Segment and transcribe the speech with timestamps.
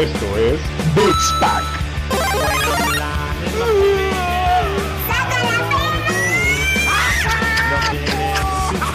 [0.00, 0.58] Esto es
[0.94, 1.62] Beats Pack.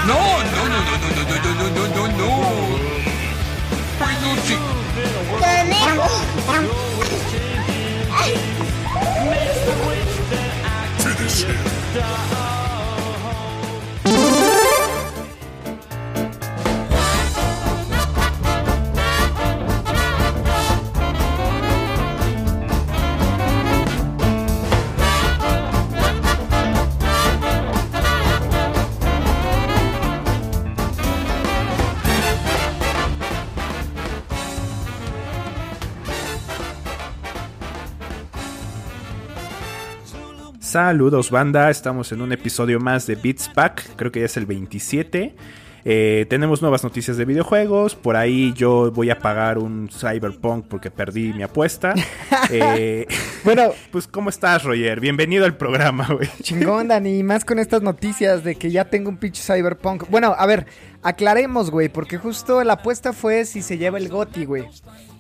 [0.08, 2.30] No, no, no, no, no, no, no, no, no, no, no.
[4.00, 4.58] Peluche.
[10.98, 12.45] Finish him.
[40.76, 44.46] Saludos banda, estamos en un episodio más de Beats Pack, creo que ya es el
[44.46, 45.34] 27.
[45.86, 50.92] Eh, tenemos nuevas noticias de videojuegos, por ahí yo voy a pagar un Cyberpunk porque
[50.92, 51.94] perdí mi apuesta.
[52.52, 53.08] Eh,
[53.46, 55.00] bueno, pues ¿cómo estás Roger?
[55.00, 56.30] Bienvenido al programa, güey.
[56.42, 60.10] Chingón, Dani, más con estas noticias de que ya tengo un pinche Cyberpunk.
[60.10, 60.66] Bueno, a ver,
[61.04, 64.66] aclaremos, güey, porque justo la apuesta fue si se lleva el GOTI, güey.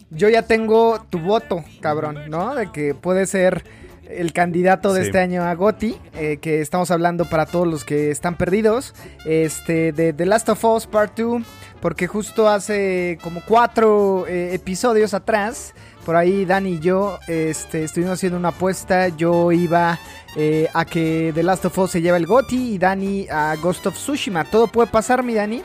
[0.09, 2.55] Yo ya tengo tu voto, cabrón, ¿no?
[2.55, 3.63] De que puede ser
[4.09, 8.11] el candidato de este año a Gotti, eh, que estamos hablando para todos los que
[8.11, 8.93] están perdidos,
[9.25, 11.43] este, de The Last of Us Part 2,
[11.81, 15.73] porque justo hace como cuatro eh, episodios atrás,
[16.05, 19.99] por ahí Dani y yo este, estuvimos haciendo una apuesta, yo iba
[20.35, 23.87] eh, a que The Last of Us se lleve el Gotti y Dani a Ghost
[23.87, 24.43] of Tsushima.
[24.45, 25.63] Todo puede pasar, mi Dani.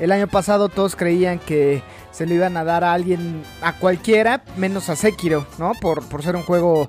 [0.00, 4.42] El año pasado todos creían que se lo iban a dar a alguien, a cualquiera,
[4.56, 5.72] menos a Sekiro, ¿no?
[5.80, 6.88] Por, por ser un juego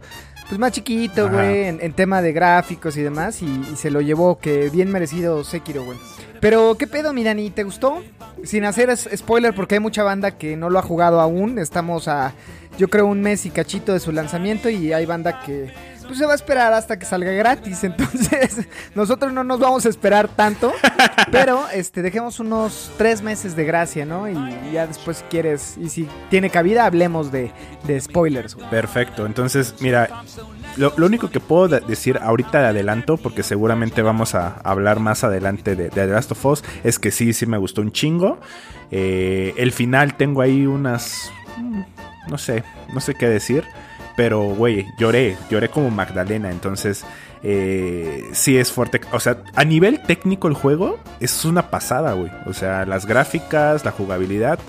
[0.53, 4.69] pues más chiquito, güey, en, tema de gráficos y demás, y, se lo llevó, que
[4.69, 5.97] bien merecido Sekiro, güey.
[6.41, 7.49] Pero, ¿qué pedo, mi Dani?
[7.49, 8.03] ¿Te gustó?
[8.43, 11.57] Sin hacer spoiler, porque hay mucha banda que no lo ha jugado aún.
[11.57, 12.33] Estamos a,
[12.77, 15.73] yo creo, un mes y cachito de su lanzamiento, y hay banda que
[16.03, 17.83] pues se va a esperar hasta que salga gratis.
[17.83, 20.71] Entonces, nosotros no nos vamos a esperar tanto.
[21.31, 24.29] pero este, dejemos unos tres meses de gracia, ¿no?
[24.29, 24.35] Y
[24.71, 27.51] ya después si quieres, y si tiene cabida, hablemos de,
[27.99, 28.55] spoilers.
[28.69, 29.25] Perfecto.
[29.25, 30.23] Entonces, mira,
[30.77, 35.75] lo, único que puedo decir ahorita de adelanto, porque seguramente vamos a hablar más adelante
[35.75, 38.39] de, The Last of Us, es que sí, sí me gustó un chingo.
[38.91, 41.31] Eh, el final tengo ahí unas...
[41.57, 41.81] Mm,
[42.29, 42.63] no sé,
[42.93, 43.65] no sé qué decir.
[44.15, 46.51] Pero, güey, lloré, lloré como Magdalena.
[46.51, 47.03] Entonces,
[47.41, 49.01] eh, sí es fuerte.
[49.11, 52.31] O sea, a nivel técnico el juego es una pasada, güey.
[52.45, 54.59] O sea, las gráficas, la jugabilidad,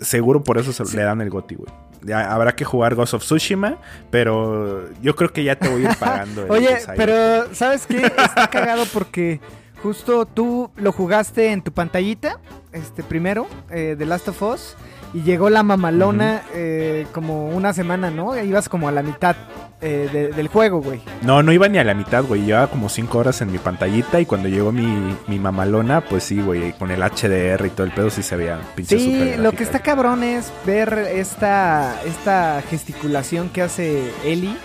[0.00, 1.72] seguro por eso se le dan el goti, güey.
[2.14, 3.78] Habrá que jugar Ghost of Tsushima,
[4.10, 6.46] pero yo creo que ya te voy a ir pagando.
[6.48, 8.06] Oye, pero ¿sabes qué?
[8.06, 9.40] Está cagado porque
[9.82, 12.40] justo tú lo jugaste en tu pantallita,
[12.72, 14.76] este primero, eh, The Last of Us.
[15.14, 18.40] Y llegó la mamalona eh, como una semana, ¿no?
[18.42, 19.36] Ibas como a la mitad
[19.82, 21.00] eh, del juego, güey.
[21.22, 22.44] No, no iba ni a la mitad, güey.
[22.44, 26.40] Llevaba como cinco horas en mi pantallita y cuando llegó mi, mi mamalona, pues sí,
[26.40, 29.64] güey, con el HDR y todo el pedo sí se veía pinche Sí, lo que
[29.64, 34.56] está cabrón es ver esta, esta gesticulación que hace Ellie.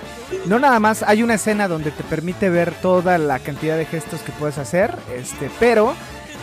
[0.46, 4.22] No nada más, hay una escena donde te permite ver toda la cantidad de gestos
[4.22, 5.94] que puedes hacer, este, pero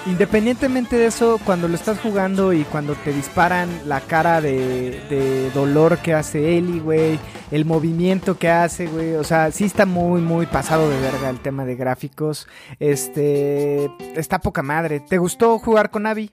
[0.06, 5.98] Independientemente de eso, cuando lo estás jugando y cuando te disparan la cara de, dolor
[5.98, 7.18] que hace Eli, güey,
[7.50, 11.40] el movimiento que hace, güey, o sea, sí está muy, muy pasado de verga el
[11.40, 12.46] tema de gráficos.
[12.78, 15.00] Este, está poca madre.
[15.00, 16.30] ¿Te gustó jugar con Abby?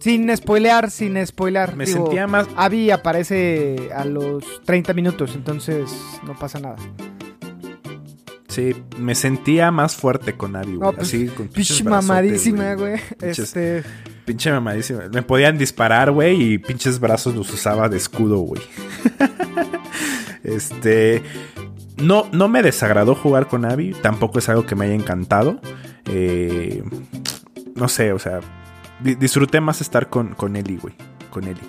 [0.00, 1.76] Sin spoilear, sin spoilear.
[1.76, 2.46] Me sentía más.
[2.56, 5.90] Abby aparece a los 30 minutos, entonces
[6.22, 6.76] no pasa nada.
[8.56, 10.94] Sí, me sentía más fuerte con Abby, güey.
[10.94, 12.98] Pues, así, con pinche mamadísima, güey.
[13.20, 13.82] Este...
[14.24, 15.08] Pinche mamadísima.
[15.12, 18.62] Me podían disparar, güey, y pinches brazos los usaba de escudo, güey.
[20.42, 21.22] este...
[21.98, 25.60] No, no me desagradó jugar con Abby, tampoco es algo que me haya encantado.
[26.06, 26.82] Eh,
[27.74, 28.40] no sé, o sea,
[29.02, 30.94] disfruté más estar con, con Ellie, güey.
[31.28, 31.60] Con Ellie.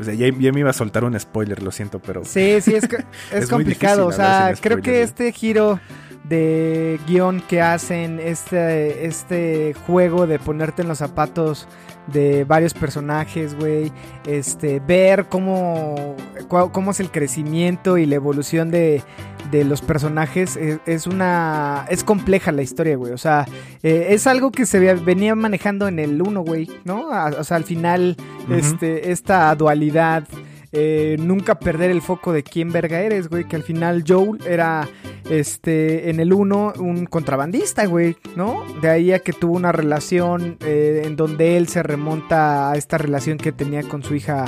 [0.00, 2.24] O sea, ya, me iba a soltar un spoiler, lo siento, pero.
[2.24, 2.88] Sí, sí, es,
[3.32, 4.06] es, complicado.
[4.06, 5.78] O sea, creo que este giro
[6.24, 11.66] de guion que hacen este, este juego de ponerte en los zapatos
[12.12, 13.92] de varios personajes, güey.
[14.26, 16.16] Este, ver cómo,
[16.48, 19.02] cómo es el crecimiento y la evolución de,
[19.50, 20.58] de los personajes.
[20.86, 21.86] Es, una.
[21.90, 23.12] Es compleja la historia, güey.
[23.12, 23.46] O sea,
[23.82, 27.08] eh, es algo que se venía manejando en el 1, güey, ¿no?
[27.08, 28.16] O sea, al final,
[28.50, 30.24] este, esta dualidad.
[30.70, 33.44] Eh, nunca perder el foco de quién verga eres, güey.
[33.44, 34.86] Que al final Joel era
[35.30, 38.64] este, en el 1, un contrabandista, güey, ¿no?
[38.80, 42.98] De ahí a que tuvo una relación eh, en donde él se remonta a esta
[42.98, 44.46] relación que tenía con su hija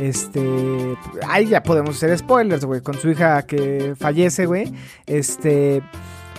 [0.00, 0.40] Este,
[1.28, 4.72] ahí ya podemos hacer spoilers, güey, con su hija que fallece, güey.
[5.06, 5.82] Este,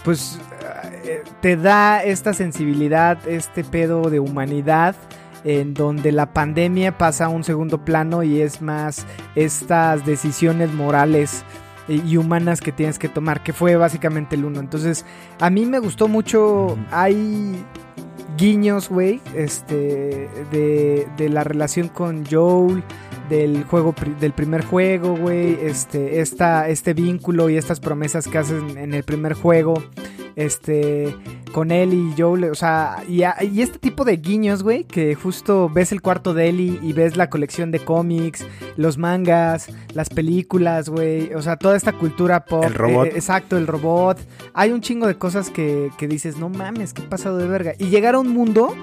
[0.04, 0.40] pues
[1.06, 4.96] eh, te da esta sensibilidad, este pedo de humanidad
[5.44, 11.44] en donde la pandemia pasa a un segundo plano y es más estas decisiones morales
[11.88, 14.60] y humanas que tienes que tomar, que fue básicamente el uno.
[14.60, 15.06] Entonces,
[15.40, 17.56] a mí me gustó mucho, hay
[18.38, 22.84] guiños, güey, este, de, de la relación con Joel,
[23.30, 28.78] del juego, del primer juego, güey, este, esta, este vínculo y estas promesas que hacen
[28.78, 29.76] en el primer juego
[30.36, 31.16] este,
[31.52, 35.70] con él y Joel, o sea, y, y este tipo de guiños, güey, que justo
[35.70, 38.46] ves el cuarto de Ellie y ves la colección de cómics,
[38.76, 42.64] los mangas, las películas, güey, o sea, toda esta cultura pop.
[42.64, 43.08] El robot.
[43.08, 44.20] Eh, exacto, el robot.
[44.54, 47.74] Hay un chingo de cosas que, que dices, no mames, qué pasado de verga.
[47.78, 48.74] Y llegar a un mundo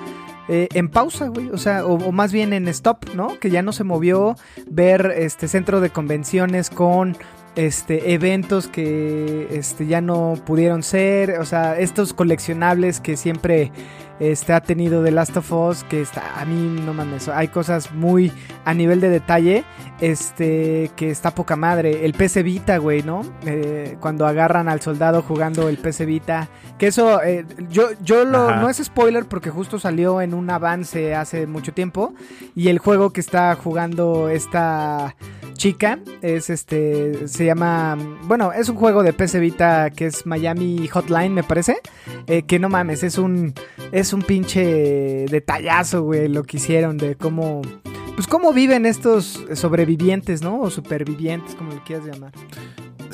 [0.49, 1.49] eh, en pausa, güey.
[1.51, 3.39] O sea, o, o, más bien en stop, ¿no?
[3.39, 4.37] Que ya no se movió.
[4.69, 7.17] Ver este centro de convenciones con
[7.67, 13.71] este, eventos que este, ya no pudieron ser, o sea, estos coleccionables que siempre
[14.19, 17.93] este, ha tenido The Last of Us, que está, a mí no mames, hay cosas
[17.93, 18.33] muy
[18.65, 19.65] a nivel de detalle,
[20.01, 23.23] este, que está poca madre, el PC Vita, güey, ¿no?
[23.45, 26.49] Eh, cuando agarran al soldado jugando el PC Vita,
[26.79, 31.15] que eso, eh, yo, yo lo, no es spoiler porque justo salió en un avance
[31.15, 32.15] hace mucho tiempo,
[32.55, 35.15] y el juego que está jugando esta
[35.61, 35.99] chica.
[36.23, 37.29] Es este.
[37.29, 37.97] Se llama.
[38.25, 41.77] Bueno, es un juego de PC Vita que es Miami Hotline, me parece.
[42.27, 43.55] Eh, que no mames, es un.
[43.93, 47.61] Es un pinche detallazo, güey, lo que hicieron de cómo.
[48.15, 50.61] Pues cómo viven estos sobrevivientes, ¿no?
[50.61, 52.33] O supervivientes, como lo quieras llamar.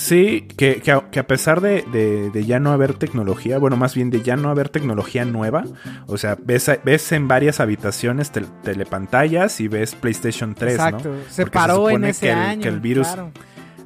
[0.06, 3.76] Sí, que, que, a, que a pesar de, de, de, ya no haber tecnología, bueno,
[3.76, 5.64] más bien de ya no haber tecnología nueva,
[6.06, 11.08] o sea, ves, ves en varias habitaciones te, telepantallas y ves PlayStation 3, Exacto.
[11.08, 11.17] ¿no?
[11.29, 12.62] Se Porque paró se en ese que el, año.
[12.62, 13.08] Que el virus...
[13.08, 13.32] Claro.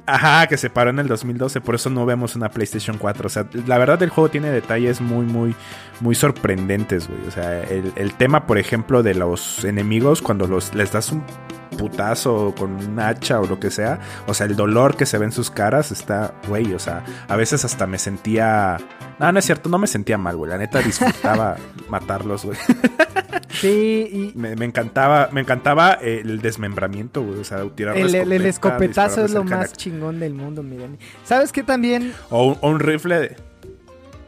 [0.05, 3.27] Ajá, que se paró en el 2012, por eso no vemos una PlayStation 4.
[3.27, 5.55] O sea, la verdad el juego tiene detalles muy, muy,
[5.99, 7.27] muy sorprendentes, güey.
[7.27, 11.23] O sea, el, tema, por ejemplo, de los enemigos, cuando los, les das un
[11.77, 13.99] putazo con un hacha o lo que sea.
[14.27, 17.35] O sea, el dolor que se ve en sus caras está, güey, o sea, a
[17.35, 18.77] veces hasta me sentía...
[19.19, 20.49] No, no es cierto, no me sentía mal, güey.
[20.49, 21.57] La neta disfrutaba
[21.89, 22.57] matarlos, güey.
[23.53, 24.37] Sí, y...
[24.37, 27.39] Me, me, encantaba, me encantaba el desmembramiento, güey.
[27.39, 30.97] O sea, tirar el, escopeta, el escopetazo es lo más chingón del mundo, miren.
[31.23, 32.13] ¿Sabes qué también?
[32.29, 33.35] O un, o un rifle de...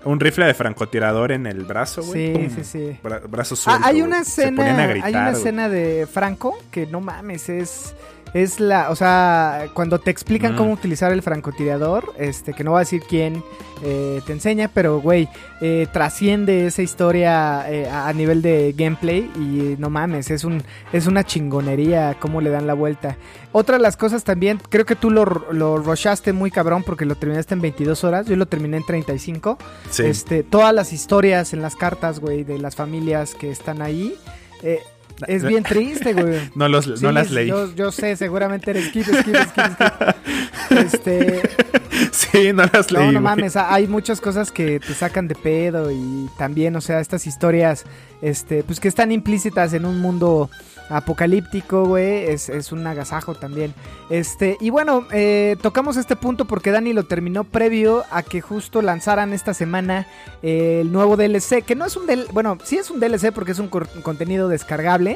[0.05, 2.33] Un rifle de francotirador en el brazo, güey.
[2.33, 2.49] Sí, ¡Pum!
[2.55, 2.99] sí, sí.
[3.01, 6.57] Bra brazo suelto, ah, hay una escena, ponían a gritar, hay una escena de Franco
[6.71, 7.95] que no mames, es
[8.33, 10.57] es la, o sea, cuando te explican Mm.
[10.57, 13.43] cómo utilizar el francotirador, este, que no va a decir quién
[13.85, 15.27] eh, te enseña, pero güey,
[15.61, 20.63] eh, trasciende esa historia eh, a, a nivel de gameplay y no mames, es un,
[20.93, 23.17] es una chingonería cómo le dan la vuelta.
[23.51, 27.15] Otra de las cosas también, creo que tú lo, lo rushaste muy cabrón porque lo
[27.15, 29.57] terminaste en 22 horas, yo lo terminé en 35.
[29.91, 30.03] Sí.
[30.05, 34.15] Este, todas las historias en las cartas, güey, de las familias que están ahí.
[34.63, 34.79] eh,
[35.27, 36.51] es bien triste, güey.
[36.55, 37.47] No, los, Sí, no las leí.
[37.47, 40.77] Yo, yo sé, seguramente eres skip, skip, skip, skip.
[40.77, 41.41] Este,
[42.11, 43.07] Sí, no las no, leí.
[43.07, 43.23] no güey.
[43.23, 47.85] mames, hay muchas cosas que te sacan de pedo y también, o sea, estas historias,
[48.21, 50.49] este, pues que están implícitas en un mundo
[50.89, 53.73] apocalíptico, güey, es, es un agasajo también.
[54.09, 58.81] Este, y bueno, eh, tocamos este punto porque Dani lo terminó previo a que justo
[58.81, 60.07] lanzaran esta semana
[60.41, 63.51] eh, el nuevo DLC, que no es un DLC, bueno, sí es un DLC porque
[63.53, 65.12] es un contenido descargable.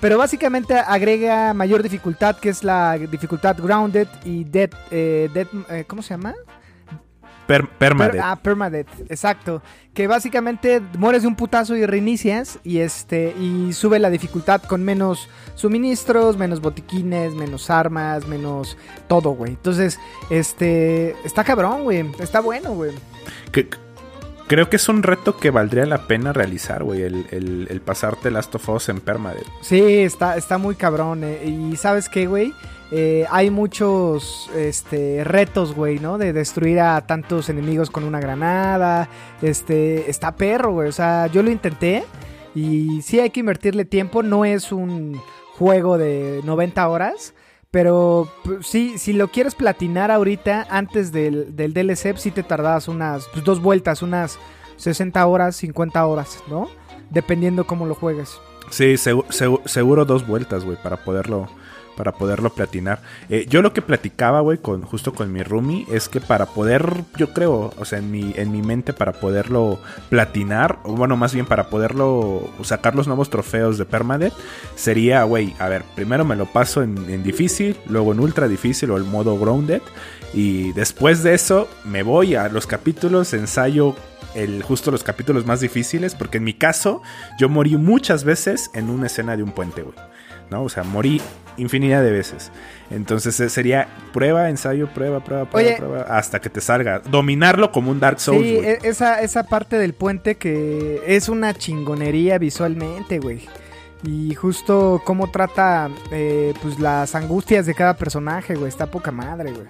[0.00, 5.84] Pero básicamente agrega mayor dificultad, que es la dificultad Grounded y Dead, eh, Dead eh,
[5.86, 6.34] ¿cómo se llama?
[7.46, 8.12] Per- permadeath.
[8.12, 9.60] Per- ah, permadeath, exacto.
[9.92, 14.84] Que básicamente mueres de un putazo y reinicias y este y sube la dificultad con
[14.84, 18.78] menos suministros, menos botiquines, menos armas, menos
[19.08, 19.50] todo, güey.
[19.52, 19.98] Entonces,
[20.30, 22.08] este está cabrón, güey.
[22.20, 22.92] Está bueno, güey.
[24.50, 27.02] Creo que es un reto que valdría la pena realizar, güey.
[27.02, 29.46] El, el, el pasarte Last of Us en permadeath.
[29.60, 31.22] Sí, está, está muy cabrón.
[31.22, 32.52] eh, Y sabes qué, güey.
[32.90, 36.18] Eh, hay muchos este, retos, güey, ¿no?
[36.18, 39.08] De destruir a tantos enemigos con una granada.
[39.40, 40.88] Este, está perro, güey.
[40.88, 42.02] O sea, yo lo intenté.
[42.52, 44.24] Y sí hay que invertirle tiempo.
[44.24, 45.20] No es un
[45.58, 47.34] juego de 90 horas.
[47.70, 48.28] Pero
[48.62, 53.44] sí, si lo quieres platinar ahorita, antes del, del DLC, sí te tardas unas pues,
[53.44, 54.38] dos vueltas, unas
[54.76, 56.68] 60 horas, 50 horas, ¿no?
[57.10, 58.38] Dependiendo cómo lo juegues.
[58.70, 61.48] Sí, segu- segu- seguro dos vueltas, güey, para poderlo
[62.00, 63.02] para poderlo platinar.
[63.28, 67.04] Eh, yo lo que platicaba, güey, con, justo con mi roomie, es que para poder,
[67.18, 69.78] yo creo, o sea, en mi, en mi mente, para poderlo
[70.08, 74.32] platinar, o bueno, más bien para poderlo sacar los nuevos trofeos de Permadeath,
[74.76, 78.90] sería, güey, a ver, primero me lo paso en, en difícil, luego en ultra difícil
[78.92, 79.82] o el modo grounded,
[80.32, 83.94] y después de eso me voy a los capítulos, ensayo
[84.34, 87.02] el, justo los capítulos más difíciles, porque en mi caso
[87.38, 89.94] yo morí muchas veces en una escena de un puente, güey.
[90.50, 90.62] ¿No?
[90.62, 91.20] O sea, morí
[91.56, 92.50] infinidad de veces.
[92.90, 95.76] Entonces eh, sería prueba, ensayo, prueba, prueba, prueba, Oye.
[95.76, 97.00] prueba, hasta que te salga.
[97.00, 101.54] Dominarlo como un Dark Souls, Sí, e- esa, esa parte del puente que es una
[101.54, 103.46] chingonería visualmente, güey.
[104.02, 108.68] Y justo cómo trata eh, pues las angustias de cada personaje, güey.
[108.68, 109.66] Está poca madre, güey.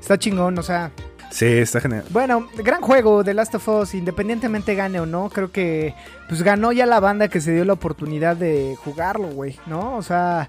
[0.00, 0.90] Está chingón, o sea.
[1.30, 2.04] Sí, está genial.
[2.10, 5.94] Bueno, gran juego de Last of Us, independientemente gane o no, creo que
[6.28, 9.96] pues ganó ya la banda que se dio la oportunidad de jugarlo, güey, ¿no?
[9.96, 10.48] O sea,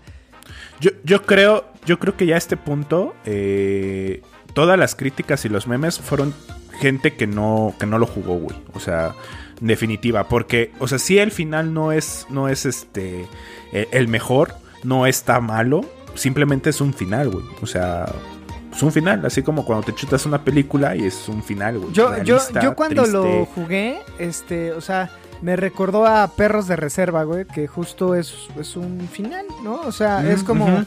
[0.80, 4.22] Yo, yo creo, yo creo que ya a este punto, eh,
[4.54, 6.34] todas las críticas y los memes fueron
[6.80, 8.56] gente que no, que no lo jugó, güey.
[8.74, 9.14] O sea,
[9.60, 10.28] en definitiva.
[10.30, 13.28] Porque, o sea, si el final no es, no es este
[13.74, 14.54] eh, el mejor,
[14.84, 15.82] no está malo.
[16.16, 17.46] Simplemente es un final, güey.
[17.62, 18.06] O sea,
[18.78, 19.26] es un final.
[19.26, 21.92] Así como cuando te chutas una película y es un final, güey.
[21.94, 25.10] yo, yo, Realista, yo cuando lo jugué, este, o sea,
[25.42, 29.82] me recordó a Perros de Reserva, güey, que justo es, es un final, ¿no?
[29.82, 30.86] O sea, Mm, es como...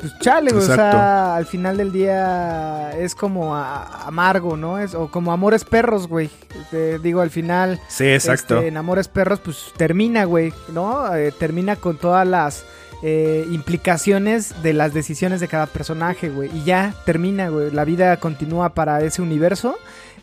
[0.00, 4.78] Pues chale, güey, o sea, al final del día es como a- amargo, ¿no?
[4.78, 6.30] Es, o como Amores Perros, güey.
[6.70, 7.78] Te digo, al final...
[7.88, 8.56] Sí, exacto.
[8.56, 11.14] Este, en Amores Perros, pues termina, güey, ¿no?
[11.14, 12.64] Eh, termina con todas las
[13.02, 16.50] eh, implicaciones de las decisiones de cada personaje, güey.
[16.56, 17.70] Y ya termina, güey.
[17.70, 19.76] La vida continúa para ese universo.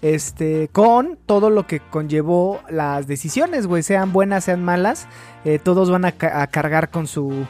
[0.04, 3.82] Este, con todo lo que conllevó las decisiones, güey.
[3.84, 5.08] Sean buenas, sean malas.
[5.44, 7.46] eh, todos van a, ca- a cargar con su.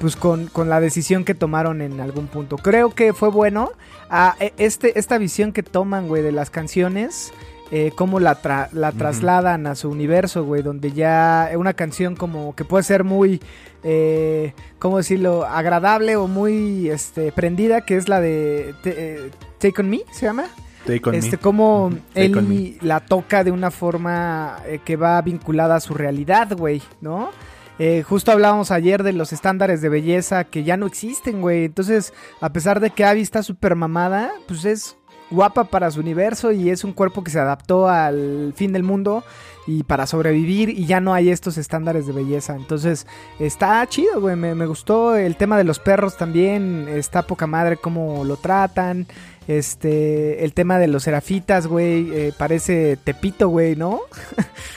[0.00, 2.58] Pues con, con la decisión que tomaron en algún punto.
[2.58, 3.70] Creo que fue bueno.
[4.10, 7.32] Ah, e- este, esta visión que toman, güey, de las canciones
[7.70, 8.98] eh, cómo la, tra- la Ujú.
[8.98, 13.40] trasladan a su universo, güey, donde ya una canción como que puede ser muy,
[13.82, 19.90] eh, ¿cómo decirlo?, agradable o muy este, prendida, que es la de eh, Take On
[19.90, 20.46] Me, ¿se llama?
[20.86, 21.18] Take on me.
[21.18, 21.98] este, cómo Ujú.
[22.14, 26.80] Take on él la toca de una forma que va vinculada a su realidad, güey,
[27.00, 27.30] ¿no?
[27.78, 31.64] Eh, justo hablábamos ayer de los estándares de belleza que ya no existen, güey.
[31.66, 34.96] Entonces, a pesar de que Abby está súper mamada, pues es
[35.30, 39.24] guapa para su universo y es un cuerpo que se adaptó al fin del mundo
[39.66, 42.54] y para sobrevivir y ya no hay estos estándares de belleza.
[42.54, 43.06] Entonces,
[43.40, 44.36] está chido, güey.
[44.36, 46.86] Me, me gustó el tema de los perros también.
[46.88, 49.06] Está poca madre cómo lo tratan.
[49.48, 54.00] Este, el tema de los serafitas, güey, eh, parece Tepito, güey, ¿no?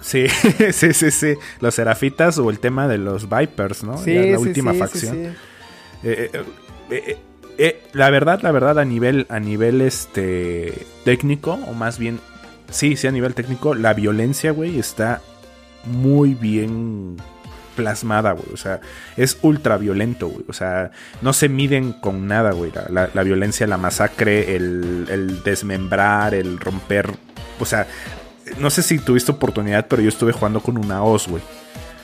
[0.00, 0.26] Sí,
[0.72, 1.34] sí, sí, sí.
[1.60, 4.02] Los serafitas o el tema de los Vipers, ¿no?
[4.06, 5.14] Ya la última sí, facción.
[5.14, 6.08] sí, sí.
[6.08, 6.30] Eh,
[6.90, 7.16] eh,
[7.58, 12.20] eh, la verdad, la verdad, a nivel, a nivel este técnico, o más bien,
[12.70, 15.20] sí, sí, a nivel técnico, la violencia, güey, está
[15.84, 17.16] muy bien
[17.76, 18.48] plasmada, güey.
[18.52, 18.80] O sea,
[19.16, 20.44] es ultra violento, güey.
[20.48, 20.90] O sea,
[21.22, 22.72] no se miden con nada, güey.
[22.72, 27.10] La, la- la violencia, la masacre, el, el desmembrar, el romper.
[27.60, 27.86] O sea,
[28.58, 31.42] no sé si tuviste oportunidad, pero yo estuve jugando con una hoz, güey.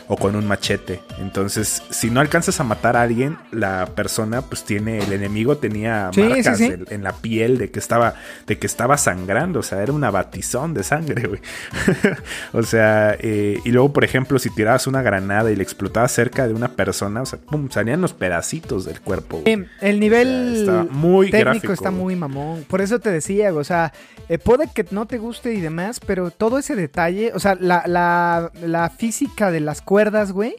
[0.08, 1.00] O con un machete.
[1.18, 6.10] Entonces, si no alcanzas a matar a alguien, la persona, pues tiene, el enemigo tenía
[6.12, 6.64] Sí, marcas sí.
[6.66, 8.14] en- en la piel de que estaba,
[8.46, 9.60] de que estaba sangrando.
[9.60, 11.40] O sea, era una batizón de sangre, güey.
[12.52, 16.46] o sea, eh, y luego, por ejemplo, si tirabas una granada y le explotabas cerca
[16.46, 19.40] de una persona, o sea, pum, salían los pedacitos del cuerpo.
[19.40, 19.64] güey.
[19.80, 22.02] El nivel O sea, muy técnico gráfico, está güey.
[22.02, 22.64] muy mamón.
[22.68, 23.92] Por eso te decía, o sea,
[24.28, 27.84] eh, puede que no te guste y demás, pero todo ese detalle, o sea, la,
[27.86, 30.56] la, la física de las cuerdas, güey.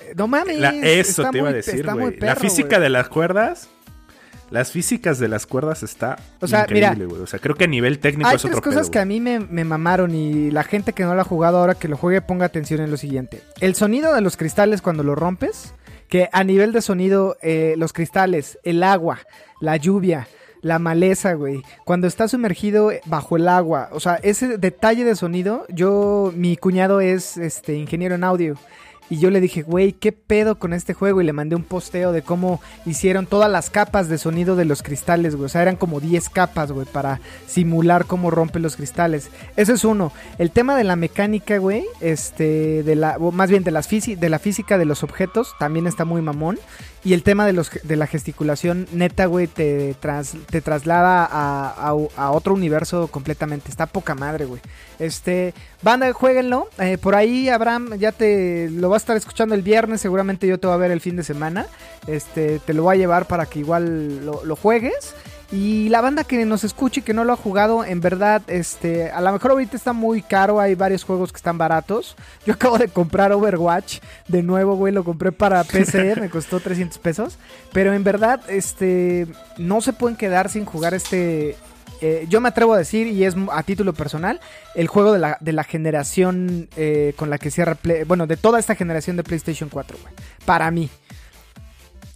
[0.00, 0.58] eh, No mames.
[0.58, 2.18] La- eso te iba a decir, güey.
[2.20, 3.68] La física de las cuerdas.
[4.50, 7.20] Las físicas de las cuerdas está O sea, increíble, güey.
[7.20, 9.04] O sea, creo que a nivel técnico Hay es tres otro cosas pedo, que a
[9.04, 11.96] mí me, me mamaron y la gente que no lo ha jugado ahora que lo
[11.98, 13.42] juegue ponga atención en lo siguiente.
[13.60, 15.74] El sonido de los cristales cuando lo rompes,
[16.08, 19.18] que a nivel de sonido eh, los cristales, el agua,
[19.60, 20.28] la lluvia,
[20.62, 25.66] la maleza, güey, cuando está sumergido bajo el agua, o sea, ese detalle de sonido,
[25.68, 28.56] yo, mi cuñado es este ingeniero en audio.
[29.08, 31.20] Y yo le dije, güey, ¿qué pedo con este juego?
[31.20, 34.82] Y le mandé un posteo de cómo hicieron todas las capas de sonido de los
[34.82, 35.46] cristales, güey.
[35.46, 39.30] O sea, eran como 10 capas, güey, para simular cómo rompen los cristales.
[39.56, 40.12] Eso es uno.
[40.38, 44.28] El tema de la mecánica, güey, este, de la, o más bien de, las de
[44.28, 46.58] la física de los objetos, también está muy mamón.
[47.06, 51.94] Y el tema de, los, de la gesticulación, neta, güey, te, tras- te traslada a,
[52.16, 53.70] a- otro universo completamente.
[53.70, 54.60] Está poca madre, güey.
[54.98, 56.68] Este, banda, jueguenlo.
[56.80, 60.58] Eh, por ahí, Abraham, ya te lo voy a estar escuchando el viernes, seguramente yo
[60.58, 61.68] te voy a ver el fin de semana.
[62.08, 65.14] Este, te lo voy a llevar para que igual lo, lo juegues.
[65.52, 69.10] Y la banda que nos escuche y que no lo ha jugado, en verdad, este,
[69.12, 72.16] a lo mejor ahorita está muy caro, hay varios juegos que están baratos.
[72.46, 76.98] Yo acabo de comprar Overwatch de nuevo, güey, lo compré para PC, me costó 300
[76.98, 77.38] pesos.
[77.72, 81.56] Pero en verdad, este, no se pueden quedar sin jugar este...
[82.00, 84.40] eh, yo me atrevo a decir, y es a título personal,
[84.74, 88.36] el juego de la, de la generación eh, con la que cierra, Play- bueno, de
[88.36, 90.12] toda esta generación de PlayStation 4, güey.
[90.44, 90.90] Para mí.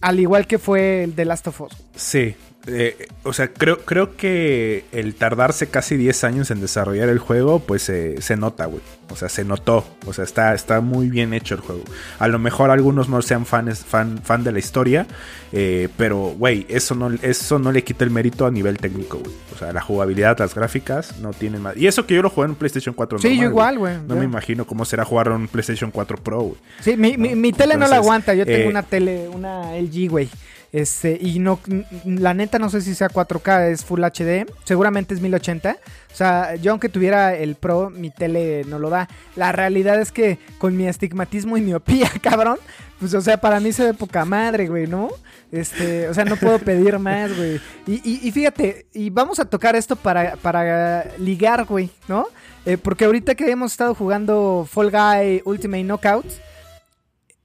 [0.00, 1.76] Al igual que fue el de Last of Us.
[1.94, 2.34] Sí.
[2.70, 7.60] Eh, o sea, creo, creo que el tardarse casi 10 años en desarrollar el juego,
[7.60, 8.82] pues eh, se nota, güey.
[9.10, 9.84] O sea, se notó.
[10.06, 11.82] O sea, está, está muy bien hecho el juego.
[12.18, 15.06] A lo mejor algunos no sean fans, fan, fan de la historia,
[15.52, 19.34] eh, pero, güey, eso no, eso no le quita el mérito a nivel técnico, güey.
[19.54, 21.76] O sea, la jugabilidad, las gráficas, no tienen más.
[21.76, 23.96] Y eso que yo lo jugué en un PlayStation 4 Sí, yo igual, güey.
[24.06, 26.56] No me imagino cómo será jugar en un PlayStation 4 Pro, güey.
[26.80, 28.34] Sí, mi, mi, mi tele no la aguanta.
[28.34, 30.28] Yo tengo una tele, una LG, güey.
[30.72, 31.58] Este, y no,
[32.04, 34.46] la neta no sé si sea 4K, es Full HD.
[34.64, 35.76] Seguramente es 1080.
[36.12, 39.08] O sea, yo aunque tuviera el Pro, mi tele no lo da.
[39.36, 42.58] La realidad es que con mi astigmatismo y miopía, cabrón,
[43.00, 45.08] pues, o sea, para mí se ve poca madre, güey, ¿no?
[45.50, 47.60] Este, o sea, no puedo pedir más, güey.
[47.86, 52.26] Y, y- fíjate, y vamos a tocar esto para, para ligar, güey, ¿no?
[52.66, 56.40] Eh, porque ahorita que hemos estado jugando Fall Guy Ultimate Knockouts,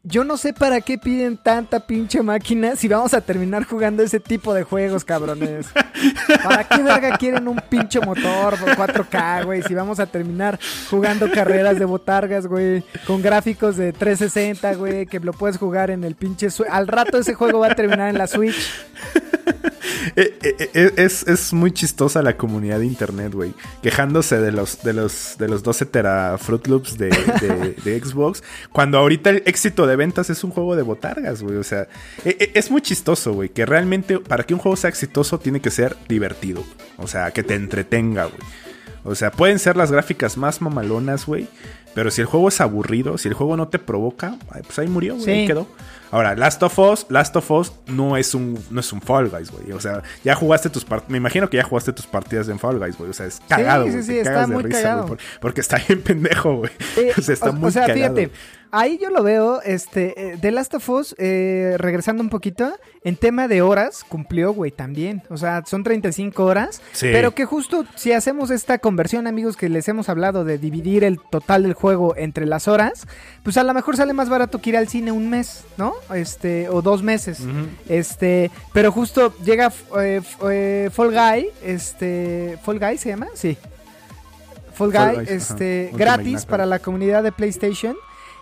[0.05, 4.19] yo no sé para qué piden tanta pinche máquina si vamos a terminar jugando ese
[4.19, 5.67] tipo de juegos, cabrones.
[6.43, 9.63] ¿Para qué verga quieren un pinche motor 4K, güey?
[9.63, 10.59] Si vamos a terminar
[10.91, 16.03] jugando carreras de botargas, güey, con gráficos de 360, güey, que lo puedes jugar en
[16.03, 16.49] el pinche...
[16.69, 18.71] Al rato ese juego va a terminar en la Switch.
[20.15, 23.53] Eh, eh, eh, es, es muy chistosa la comunidad de internet, güey.
[23.81, 28.43] Quejándose de los, de los, de los 12 tera Fruit Loops de, de- de Xbox.
[28.71, 31.57] Cuando ahorita el éxito de ventas es un juego de botargas, güey.
[31.57, 31.87] O sea,
[32.23, 33.49] es muy chistoso, güey.
[33.49, 36.63] Que realmente para que un juego sea exitoso tiene que ser divertido.
[36.97, 38.41] O sea, que te entretenga, güey.
[39.03, 41.47] O sea, pueden ser las gráficas más mamalonas, güey.
[41.95, 45.13] Pero si el juego es aburrido, si el juego no te provoca, pues ahí murió,
[45.13, 45.25] güey.
[45.25, 45.31] Sí.
[45.31, 45.65] Ahí quedó.
[46.11, 49.49] Ahora, Last of Us, Last of Us no es un, no es un Fall Guys,
[49.51, 49.71] güey.
[49.71, 51.09] O sea, ya jugaste tus partidas.
[51.09, 53.09] Me imagino que ya jugaste tus partidas en Fall Guys, güey.
[53.09, 54.03] O sea, es cagado, sí, güey.
[54.03, 55.17] sí, Te está muy risa, cagado.
[55.41, 56.71] porque está bien pendejo, güey.
[56.97, 58.15] Eh, o sea, está o- muy o sea, cagado.
[58.15, 58.31] fíjate,
[58.77, 63.15] ahí yo lo veo, este, eh, The Last of Us, eh, regresando un poquito, en
[63.15, 65.21] tema de horas, cumplió, güey, también.
[65.29, 67.07] O sea, son 35 horas, Sí.
[67.11, 71.19] pero que justo si hacemos esta conversión, amigos, que les hemos hablado de dividir el
[71.19, 73.07] total del juego entre las horas,
[73.43, 75.93] pues a lo mejor sale más barato que ir al cine un mes, ¿no?
[76.13, 77.39] Este, o dos meses.
[77.87, 83.57] Este, pero justo llega eh, eh, Fall Guy, este, Fall Guy se llama, sí.
[84.73, 85.35] Fall Guy, Fall Guys, ajá.
[85.37, 87.95] este, gratis para la comunidad de PlayStation.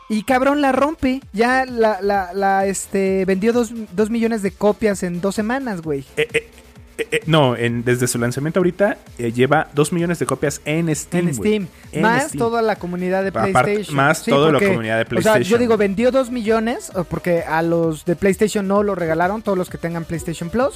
[0.10, 1.22] Y cabrón la rompe.
[1.34, 3.72] Ya la, la, la, este, vendió dos,
[4.10, 6.06] millones de copias en dos semanas, güey.
[6.18, 6.50] Eh, eh,
[6.98, 10.94] eh, eh, no, en- desde su lanzamiento ahorita eh, lleva 2 millones de copias en
[10.96, 11.28] Steam.
[11.30, 11.34] En.
[11.36, 11.68] Steam.
[11.92, 12.38] En más Steam.
[12.40, 13.96] toda la comunidad de Aparte, PlayStation.
[13.96, 15.60] más toda la comunidad de O sea, yo PlayStation.
[15.60, 19.78] digo, vendió 2 millones, porque a los de PlayStation no lo regalaron, todos los que
[19.78, 20.76] tengan PlayStation Plus.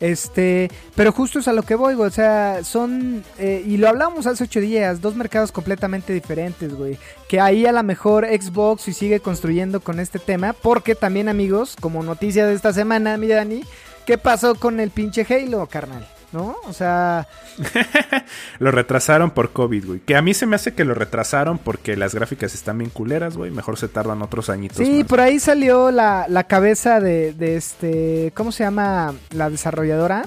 [0.00, 2.08] Este, pero justo es a lo que voy, güey.
[2.08, 6.98] O sea, son, y lo hablamos hace 8 días, dos mercados completamente diferentes, güey.
[7.28, 11.76] Que ahí a lo mejor Xbox y sigue construyendo con este tema, porque también, amigos,
[11.80, 13.62] como noticia de esta semana, mi Dani,
[14.06, 16.06] ¿qué pasó con el pinche Halo, carnal?
[16.32, 16.56] ¿No?
[16.64, 17.28] O sea,
[18.58, 20.00] Lo retrasaron por COVID, güey.
[20.00, 23.36] Que a mí se me hace que lo retrasaron porque las gráficas están bien culeras,
[23.36, 23.52] güey.
[23.52, 24.78] Mejor se tardan otros añitos.
[24.78, 25.06] Sí, más.
[25.08, 30.24] por ahí salió la, la cabeza de, de este, ¿cómo se llama la desarrolladora?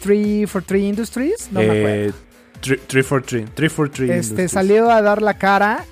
[0.00, 1.88] 343 Industries, no me acuerdo.
[1.88, 2.12] eh,
[2.60, 3.54] 343.
[3.54, 4.10] 343.
[4.10, 4.50] Este Industries.
[4.52, 5.84] salió a dar la cara.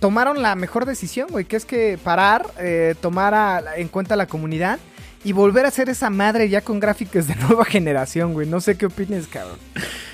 [0.00, 4.26] Tomaron la mejor decisión, güey, que es que parar, eh, tomar a- en cuenta la
[4.26, 4.78] comunidad
[5.24, 8.46] y volver a hacer esa madre ya con gráficos de nueva generación, güey.
[8.48, 9.58] No sé qué opines, cabrón.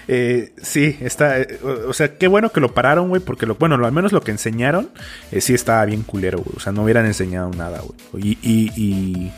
[0.08, 1.40] Eh, sí, está.
[1.40, 3.20] eh, o, o sea, qué bueno que lo pararon, güey.
[3.22, 4.90] Porque, lo, bueno, lo- al menos lo que enseñaron,
[5.30, 6.56] eh, sí estaba bien culero, güey.
[6.56, 7.80] O sea, no hubieran enseñado nada,
[8.12, 8.26] güey.
[8.32, 9.32] Y, y, y-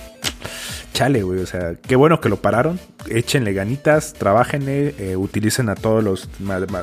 [0.93, 1.41] Chale, güey.
[1.41, 2.81] O sea, qué bueno que lo pararon.
[3.11, 6.29] Échenle ganitas, trabajenle, eh, utilicen a todos los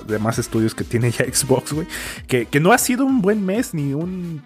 [0.08, 1.88] demás estudios que tiene ya Xbox, güey.
[2.28, 4.42] Que, que no ha sido un buen mes ni un,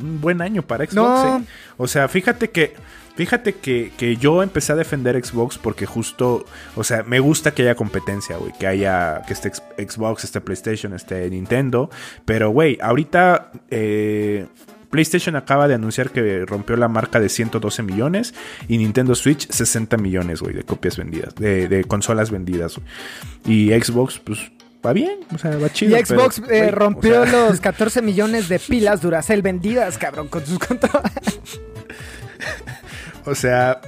[0.00, 1.44] un buen año para Xbox, No.
[1.76, 2.74] O sea, fíjate que.
[3.16, 6.44] Fíjate que, que yo empecé a defender Xbox porque justo,
[6.76, 10.94] o sea, me gusta que haya competencia, güey, que haya, que esté Xbox, esté PlayStation,
[10.94, 11.90] esté Nintendo,
[12.24, 14.46] pero, güey, ahorita eh,
[14.90, 18.34] PlayStation acaba de anunciar que rompió la marca de 112 millones
[18.68, 22.86] y Nintendo Switch 60 millones, güey, de copias vendidas, de, de consolas vendidas, güey.
[23.44, 24.50] Y Xbox, pues,
[24.84, 25.96] va bien, o sea, va chido.
[25.96, 30.28] Y Xbox pero, eh, rompió o sea, los 14 millones de pilas Duracell vendidas, cabrón,
[30.28, 31.60] con sus controles.
[33.30, 33.80] O sea,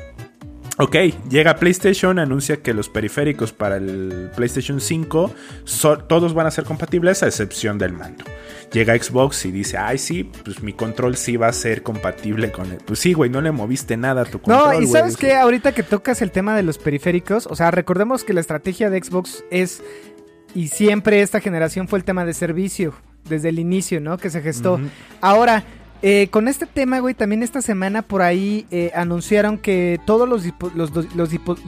[0.78, 0.96] ok,
[1.28, 6.64] llega PlayStation, anuncia que los periféricos para el PlayStation 5 so- todos van a ser
[6.64, 8.24] compatibles a excepción del mando.
[8.72, 12.70] Llega Xbox y dice, ay sí, pues mi control sí va a ser compatible con
[12.72, 12.78] él.
[12.86, 14.74] Pues sí, güey, no le moviste nada a tu control.
[14.76, 18.24] No, y sabes que ahorita que tocas el tema de los periféricos, o sea, recordemos
[18.24, 19.82] que la estrategia de Xbox es,
[20.54, 22.94] y siempre esta generación fue el tema de servicio,
[23.28, 24.16] desde el inicio, ¿no?
[24.16, 24.80] Que se gestó.
[25.20, 25.64] Ahora,
[26.02, 30.44] eh, con este tema, güey, también esta semana por ahí eh, anunciaron que todos los,
[30.44, 30.90] dispo- los,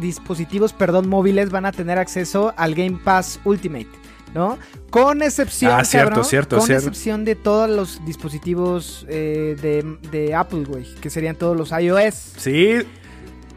[0.01, 3.89] dispositivos, perdón, móviles van a tener acceso al Game Pass Ultimate,
[4.35, 4.59] ¿no?
[4.91, 6.89] Con excepción, Ah, cierto, cabrón, cierto, con cierto.
[6.89, 12.15] excepción de todos los dispositivos eh, de, de Apple, güey, que serían todos los iOS.
[12.37, 12.79] Sí,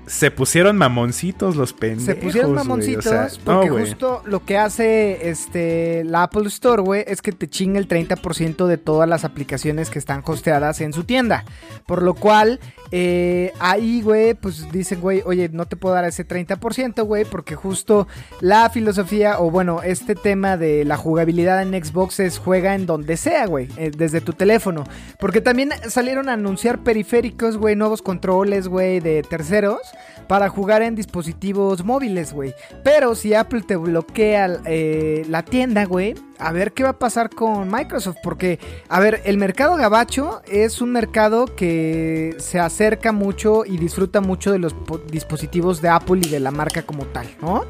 [0.08, 2.06] se pusieron mamoncitos los pendejos.
[2.06, 6.82] Se pusieron mamoncitos o sea, porque no, justo lo que hace este la Apple Store,
[6.82, 10.94] güey, es que te chinga el 30% de todas las aplicaciones que están hosteadas en
[10.94, 11.44] su tienda.
[11.86, 16.26] Por lo cual, eh, ahí, güey, pues dicen, güey, oye, no te puedo dar ese
[16.26, 18.08] 30%, güey, porque justo
[18.40, 23.18] la filosofía, o bueno, este tema de la jugabilidad en Xbox es juega en donde
[23.18, 24.86] sea, güey, eh, desde tu teléfono.
[25.20, 29.82] Porque también salieron a anunciar periféricos, güey, nuevos controles, güey, de terceros
[30.28, 32.54] para jugar en dispositivos móviles, güey.
[32.84, 37.30] Pero si Apple te bloquea eh, la tienda, güey, a ver qué va a pasar
[37.30, 38.18] con Microsoft.
[38.24, 44.22] Porque, a ver, el mercado gabacho es un mercado que se acerca mucho y disfruta
[44.22, 47.64] mucho de los po- dispositivos de Apple y de la marca como tal, ¿no?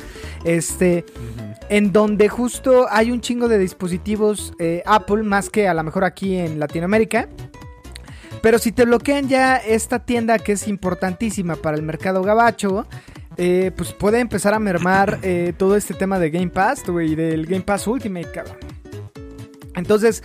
[0.43, 1.05] Este,
[1.69, 6.03] en donde justo hay un chingo de dispositivos eh, Apple, más que a lo mejor
[6.03, 7.27] aquí en Latinoamérica.
[8.41, 12.87] Pero si te bloquean ya esta tienda que es importantísima para el mercado gabacho,
[13.37, 17.15] eh, pues puede empezar a mermar eh, todo este tema de Game Pass, güey, y
[17.15, 18.57] del Game Pass Ultimate, cabrón.
[19.75, 20.23] Entonces,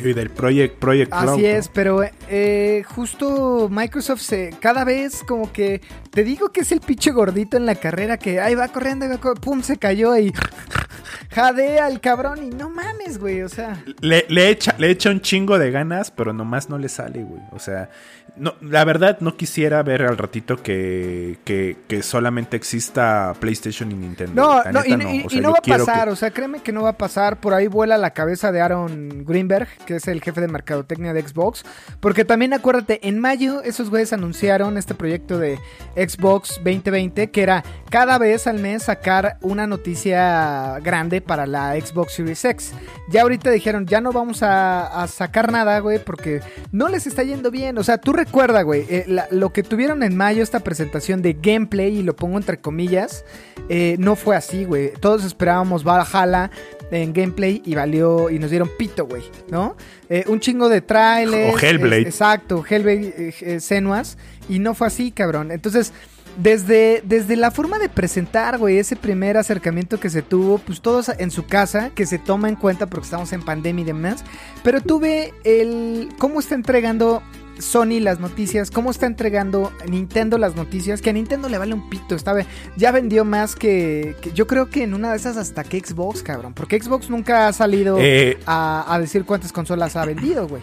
[0.00, 1.48] Y del Project, Project Cloud, Así ¿no?
[1.48, 5.80] es, pero eh, justo Microsoft se, cada vez como que
[6.10, 9.10] te digo que es el pinche gordito en la carrera que ahí va corriendo, ahí
[9.12, 10.32] va corriendo, pum, se cayó y
[11.30, 13.82] jadea al cabrón y no mames, güey, o sea.
[14.00, 17.40] Le, le echa, le echa un chingo de ganas, pero nomás no le sale, güey.
[17.52, 17.90] O sea,
[18.36, 23.94] no, la verdad no quisiera ver al ratito que, que, que solamente exista PlayStation y
[23.94, 24.32] Nintendo.
[24.64, 26.16] No, no, y, neta, y- O y sea, no yo va a pasar, que- o
[26.16, 27.38] sea, créeme que no va a pasar.
[27.40, 31.22] Por ahí vuela la cabeza de Aaron Greenberg, que es el jefe de mercadotecnia de
[31.26, 31.64] Xbox.
[32.00, 35.58] Porque también acuérdate, en mayo esos güeyes anunciaron este proyecto de
[36.08, 42.14] Xbox 2020, que era cada vez al mes sacar una noticia grande para la Xbox
[42.14, 42.72] Series X.
[43.10, 46.40] Ya ahorita dijeron, ya no vamos a, a sacar nada, güey, porque
[46.72, 47.76] no les está yendo bien.
[47.78, 51.34] O sea, tú recuerda, güey, eh, la- lo que tuvieron en mayo, esta presentación de
[51.40, 53.24] gameplay, y lo pongo entre comillas,
[53.68, 54.92] eh, no fue así, güey.
[55.00, 56.50] Todos esperábamos Valhalla
[56.92, 59.76] en gameplay y valió y nos dieron pito, güey, ¿no?
[60.08, 61.54] Eh, un chingo de trailers.
[61.54, 62.00] O Hellblade.
[62.02, 64.18] es- exacto, Hellblade, Senuas,
[64.50, 65.50] y no fue así, cabrón.
[65.52, 65.92] Entonces,
[66.36, 71.10] desde, desde la forma de presentar, güey, ese primer acercamiento que se tuvo, pues todos
[71.18, 74.24] en su casa, que se toma en cuenta porque estamos en pandemia y demás,
[74.62, 77.22] pero tuve el cómo está entregando
[77.58, 81.90] Sony las noticias, cómo está entregando Nintendo las noticias, que a Nintendo le vale un
[81.90, 82.34] pito, está,
[82.76, 86.22] ya vendió más que, que- yo creo que en una de esas hasta que Xbox,
[86.22, 90.62] cabrón, porque Xbox nunca ha salido Eh, a, a decir cuántas consolas ha vendido, güey.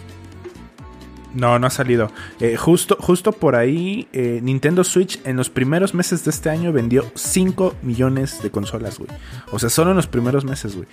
[1.37, 2.11] No, no ha salido.
[2.39, 6.73] Eh, justo, justo por ahí, eh, Nintendo Switch en los primeros meses de este año
[6.73, 9.09] vendió 5 millones de consolas, güey.
[9.51, 10.87] O sea, solo en los primeros meses, güey.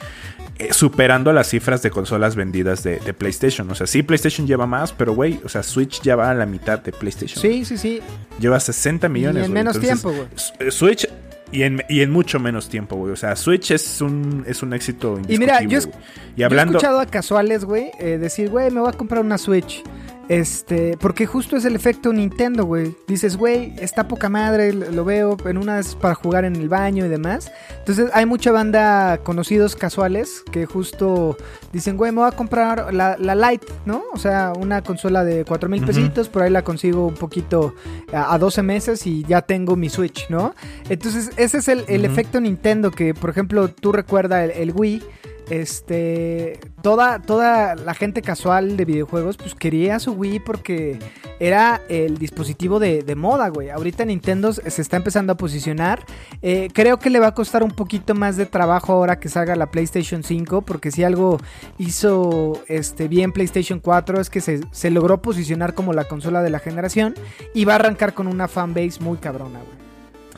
[0.59, 3.71] Eh, superando las cifras de consolas vendidas de, de PlayStation.
[3.71, 6.47] O sea, sí, PlayStation lleva más, pero, güey, o sea, Switch ya va a la
[6.47, 7.41] mitad de PlayStation.
[7.41, 8.01] Sí, sí, sí.
[8.39, 9.45] Lleva 60 millones.
[9.45, 10.69] y en menos Entonces, tiempo, güey.
[10.69, 11.09] Eh, Switch
[11.53, 13.13] y en, y en mucho menos tiempo, güey.
[13.13, 15.89] O sea, Switch es un, es un éxito Y mira, indiscutible, yo es-.
[16.37, 19.39] Y Yo he escuchado a casuales, güey, eh, decir, güey, me voy a comprar una
[19.39, 19.83] Switch.
[20.29, 22.97] Este, porque justo es el efecto Nintendo, güey.
[23.07, 27.09] Dices, güey, está poca madre, lo veo en unas para jugar en el baño y
[27.09, 27.53] demás.
[27.79, 31.37] Entonces, hay mucha banda conocidos casuales que justo
[31.73, 34.05] dicen, güey, me voy a comprar la, la Lite, ¿no?
[34.13, 37.75] O sea, una consola de 4 mil pesitos, por ahí la consigo un poquito
[38.13, 40.55] a, a 12 meses y ya tengo mi Switch, ¿no?
[40.89, 45.03] Entonces, ese es el, el efecto Nintendo que, por ejemplo, tú recuerda el, el Wii.
[45.51, 50.99] Este, toda, toda la gente casual de videojuegos, pues quería su Wii porque
[51.39, 53.71] era el dispositivo de, de moda, güey.
[53.71, 56.05] Ahorita Nintendo se está empezando a posicionar.
[56.43, 59.55] Eh, creo que le va a costar un poquito más de trabajo ahora que salga
[59.57, 61.39] la PlayStation 5, porque si algo
[61.79, 66.51] hizo este, bien PlayStation 4 es que se, se logró posicionar como la consola de
[66.51, 67.15] la generación
[67.53, 69.84] y va a arrancar con una fanbase muy cabrona, güey.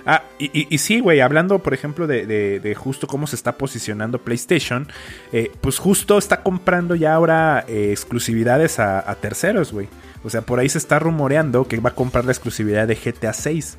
[0.06, 4.20] Ah, y, y, sí, güey, hablando, por ejemplo, de, de, justo cómo se está posicionando
[4.20, 4.86] PlayStation,
[5.32, 9.88] eh, pues justo está comprando ya ahora eh, exclusividades a, a terceros, güey.
[10.22, 13.32] O sea, por ahí se está rumoreando que va a comprar la exclusividad de GTA
[13.32, 13.78] 6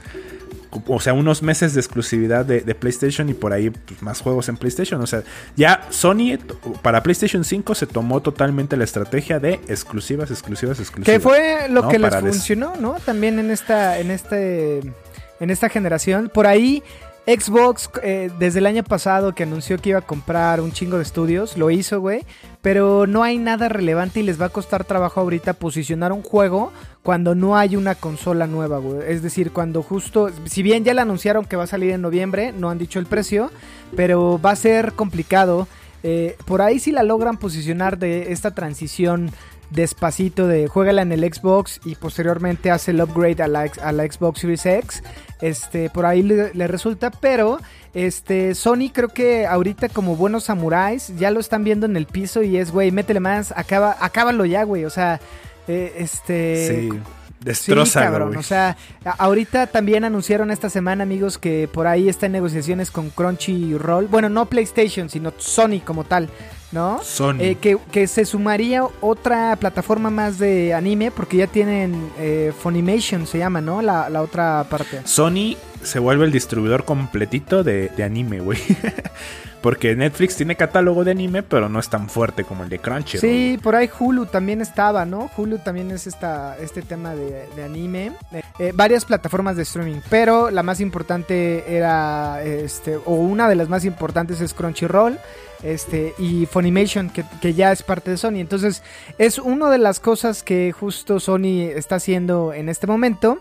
[0.87, 4.57] o sea, unos meses de exclusividad de, PlayStation y por ahí pues, más juegos en
[4.57, 5.01] PlayStation.
[5.01, 5.23] O sea,
[5.55, 6.37] ya Sony
[6.81, 11.13] para PlayStation 5 se tomó totalmente la estrategia de exclusivas, exclusivas, exclusivas.
[11.13, 12.95] Que fue lo que les funcionó, ¿no?
[13.05, 14.81] También en esta, en este,
[15.39, 16.29] en esta generación.
[16.33, 16.83] Por ahí
[17.27, 21.03] Xbox, eh, desde el año pasado que anunció que iba a comprar un chingo de
[21.03, 22.25] estudios, lo hizo, güey.
[22.61, 26.71] Pero no hay nada relevante y les va a costar trabajo ahorita posicionar un juego
[27.03, 29.11] cuando no hay una consola nueva, güey.
[29.11, 32.53] Es decir, cuando justo, si bien ya le anunciaron que va a salir en noviembre,
[32.53, 33.51] no han dicho el precio,
[33.97, 35.67] pero va a ser complicado.
[36.03, 39.31] Eh, por ahí si la logran posicionar de esta transición
[39.69, 44.03] despacito de juégala en el Xbox y posteriormente hace el upgrade a la, a la
[44.09, 45.03] Xbox Series X.
[45.41, 47.59] Este, por ahí le, resulta, pero
[47.93, 52.41] este, Sony creo que ahorita como buenos samuráis ya lo están viendo en el piso
[52.41, 55.19] y es, güey, métele más, acaba, acábalo ya, güey, o sea,
[55.67, 56.67] eh, este...
[56.67, 56.99] Sí.
[57.39, 58.75] Destroza, O sea,
[59.19, 64.07] ahorita también anunciaron esta semana, amigos, que por ahí está en negociaciones con Crunchyroll.
[64.07, 66.29] Bueno, no PlayStation, sino Sony como tal.
[66.71, 67.01] ¿No?
[67.03, 67.37] Sony.
[67.39, 73.37] Eh, que, se sumaría otra plataforma más de anime, porque ya tienen eh, Funimation, se
[73.37, 73.81] llama, ¿no?
[73.81, 75.01] La, otra parte.
[75.05, 75.55] Sony
[75.87, 78.59] se vuelve el distribuidor completito de, anime, güey.
[79.61, 83.21] Porque Netflix tiene catálogo de anime, pero no es tan fuerte como el de Crunchyroll.
[83.21, 85.31] Sí, por ahí Hulu también estaba, ¿no?
[85.35, 88.11] Hulu también es esta, este tema de, anime.
[88.31, 93.55] Eh, eh, varias plataformas de streaming, pero la más importante era, este, o una de
[93.55, 95.17] las más importantes es Crunchyroll
[95.63, 98.35] este, y Funimation, que, que, ya es parte de Sony.
[98.35, 98.83] Entonces,
[99.17, 103.39] es una de las cosas que justo Sony está haciendo en este momento.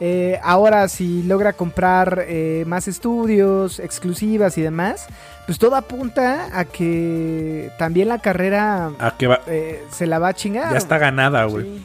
[0.00, 5.06] Eh, ahora, si logra comprar eh, más estudios, exclusivas y demás,
[5.46, 10.28] pues todo apunta a que también la carrera a que va, eh, se la va
[10.28, 10.72] a chingar.
[10.72, 11.80] Ya está ganada, güey.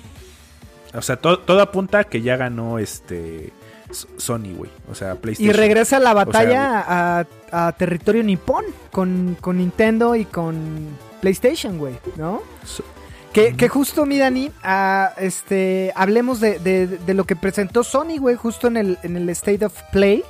[0.94, 3.52] O sea, todo apunta a que ya ganó este
[4.18, 4.70] Sony, güey.
[4.92, 5.56] O sea, PlayStation.
[5.56, 12.42] Y regresa la batalla a, territorio nipón con, con Nintendo y con PlayStation, güey, ¿no?
[13.34, 14.52] Que, justo, mi Dani,
[15.18, 19.74] este, hablemos de, lo que presentó Sony, güey, justo en el, en el State of
[19.92, 20.24] Play.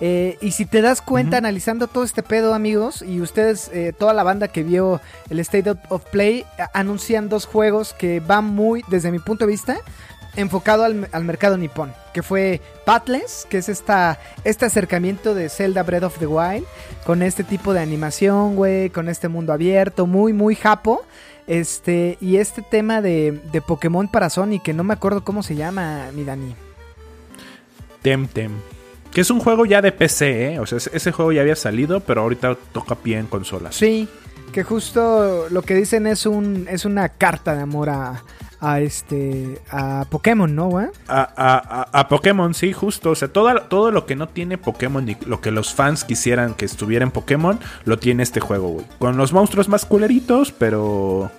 [0.00, 4.12] Eh, y si te das cuenta, analizando todo este pedo, amigos, y ustedes, eh, toda
[4.12, 9.12] la banda que vio el State of, Play, anuncian dos juegos que van muy, desde
[9.12, 9.76] mi punto de vista,
[10.34, 16.04] enfocado al, mercado nipón, que fue Pathless, que es esta, este acercamiento de Zelda Breath
[16.04, 16.64] of the Wild,
[17.04, 21.04] con este tipo de animación, güey, con este mundo abierto, muy, muy japo.
[21.48, 25.56] Este, y este tema de, de Pokémon para Sony, que no me acuerdo cómo se
[25.56, 26.54] llama, mi Dani.
[28.02, 28.52] Temtem.
[29.12, 30.60] Que es un juego ya de PC, ¿eh?
[30.60, 33.74] O sea, ese juego ya había salido, pero ahorita toca pie en consolas.
[33.74, 34.06] Sí,
[34.52, 38.22] que justo lo que dicen es, un, es una carta de amor a,
[38.60, 40.86] a este a Pokémon, ¿no, güey?
[41.06, 43.10] A, a, Pokémon, sí, justo.
[43.10, 46.54] O sea, todo, todo lo que no tiene Pokémon y lo que los fans quisieran
[46.54, 48.86] que estuviera en Pokémon, lo tiene este juego, güey.
[48.98, 51.30] Con los monstruos más culeritos, pero.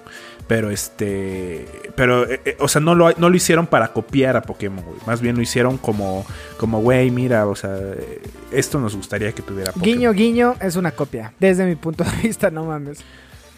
[0.48, 1.68] Pero este.
[1.96, 4.98] Pero, eh, eh, o sea, no lo, no lo hicieron para copiar a Pokémon, güey.
[5.06, 6.26] Más bien lo hicieron como,
[6.58, 7.78] como, güey, mira, o sea,
[8.52, 9.96] esto nos gustaría que tuviera Pokémon.
[9.96, 11.34] Guiño, guiño, es una copia.
[11.40, 13.04] Desde mi punto de vista, no mames.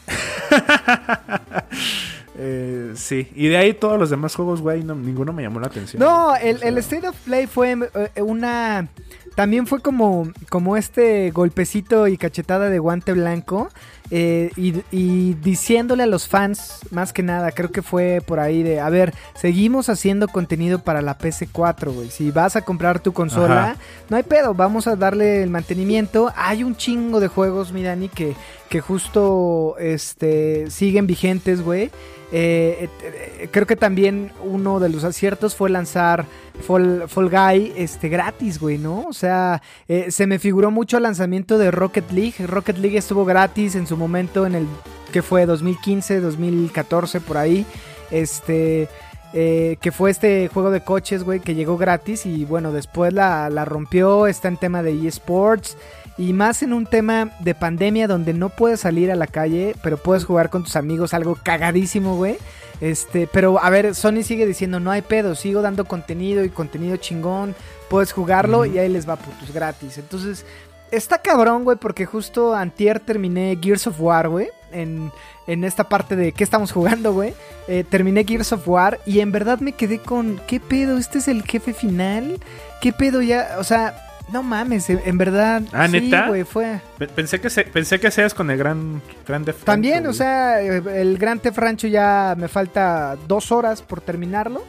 [2.44, 6.00] Eh, sí, y de ahí todos los demás juegos, güey, ninguno me llamó la atención.
[6.00, 7.78] No, el, el State of Play fue
[8.16, 8.88] eh, una...
[9.36, 13.70] También fue como, como este golpecito y cachetada de guante blanco.
[14.14, 18.82] Eh, y, diciéndole a los fans, más que nada, creo que fue por ahí de,
[18.82, 22.10] a ver, seguimos haciendo contenido para la PS4, güey.
[22.10, 23.78] Si vas a comprar tu consola,
[24.10, 26.34] no hay pedo, vamos a darle el mantenimiento.
[26.36, 28.36] Hay un chingo de juegos, mi Dani, que,
[28.72, 31.92] que justo este, siguen vigentes, güey.
[32.32, 36.26] Eh, eh, creo que también uno de los aciertos fue lanzar
[36.66, 39.02] Fall, Guy este, gratis, güey, ¿no?
[39.10, 42.48] O sea, eh, se me figuró mucho el lanzamiento de Rocket League.
[42.48, 44.68] Rocket League estuvo gratis en su momento en el
[45.12, 47.66] que fue 2015, 2014, por ahí.
[48.10, 48.88] Este.
[49.34, 53.66] que fue este juego de coches, güey, que llegó gratis y bueno, después la, la
[53.66, 55.78] rompió, está en tema de eSports,
[56.18, 59.98] y más en un tema de pandemia donde no puedes salir a la calle, pero
[59.98, 62.38] puedes jugar con tus amigos, algo cagadísimo, güey.
[62.82, 66.98] Este, pero a ver, Sony sigue diciendo, no hay pedo, sigo dando contenido y contenido
[66.98, 67.56] chingón,
[67.90, 69.98] puedes jugarlo y ahí les va putos gratis.
[70.00, 70.46] Entonces,
[70.92, 75.12] está cabrón, güey, porque justo antier terminé Gears of War, güey, en,
[75.48, 77.34] en esta parte de qué estamos jugando, güey.
[77.68, 80.98] Eh, terminé Gears of War y en verdad me quedé con, ¿qué pedo?
[80.98, 82.40] ¿Este es el jefe final?
[82.82, 83.56] ¿Qué pedo ya?
[83.60, 85.62] O sea, No mames, en verdad.
[85.74, 86.30] Ah, sí, ¿neta?
[86.46, 86.80] fue.
[86.98, 90.14] Pe- Pensé que se, pensé que seas con el gran, gran Theft Auto, También, o
[90.14, 94.64] sea, eh, el Gran Rancho ya me falta dos horas por terminarlo.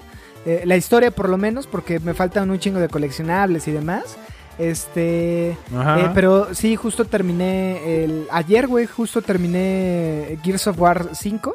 [0.44, 4.16] Eh, la historia por lo menos, porque me faltan un chingo de coleccionables y demás.
[4.58, 5.56] Este...
[5.76, 6.00] Ajá.
[6.00, 8.26] eh, pero sí, justo terminé el...
[8.30, 11.54] Ayer, güey, justo terminé Gears of War 5.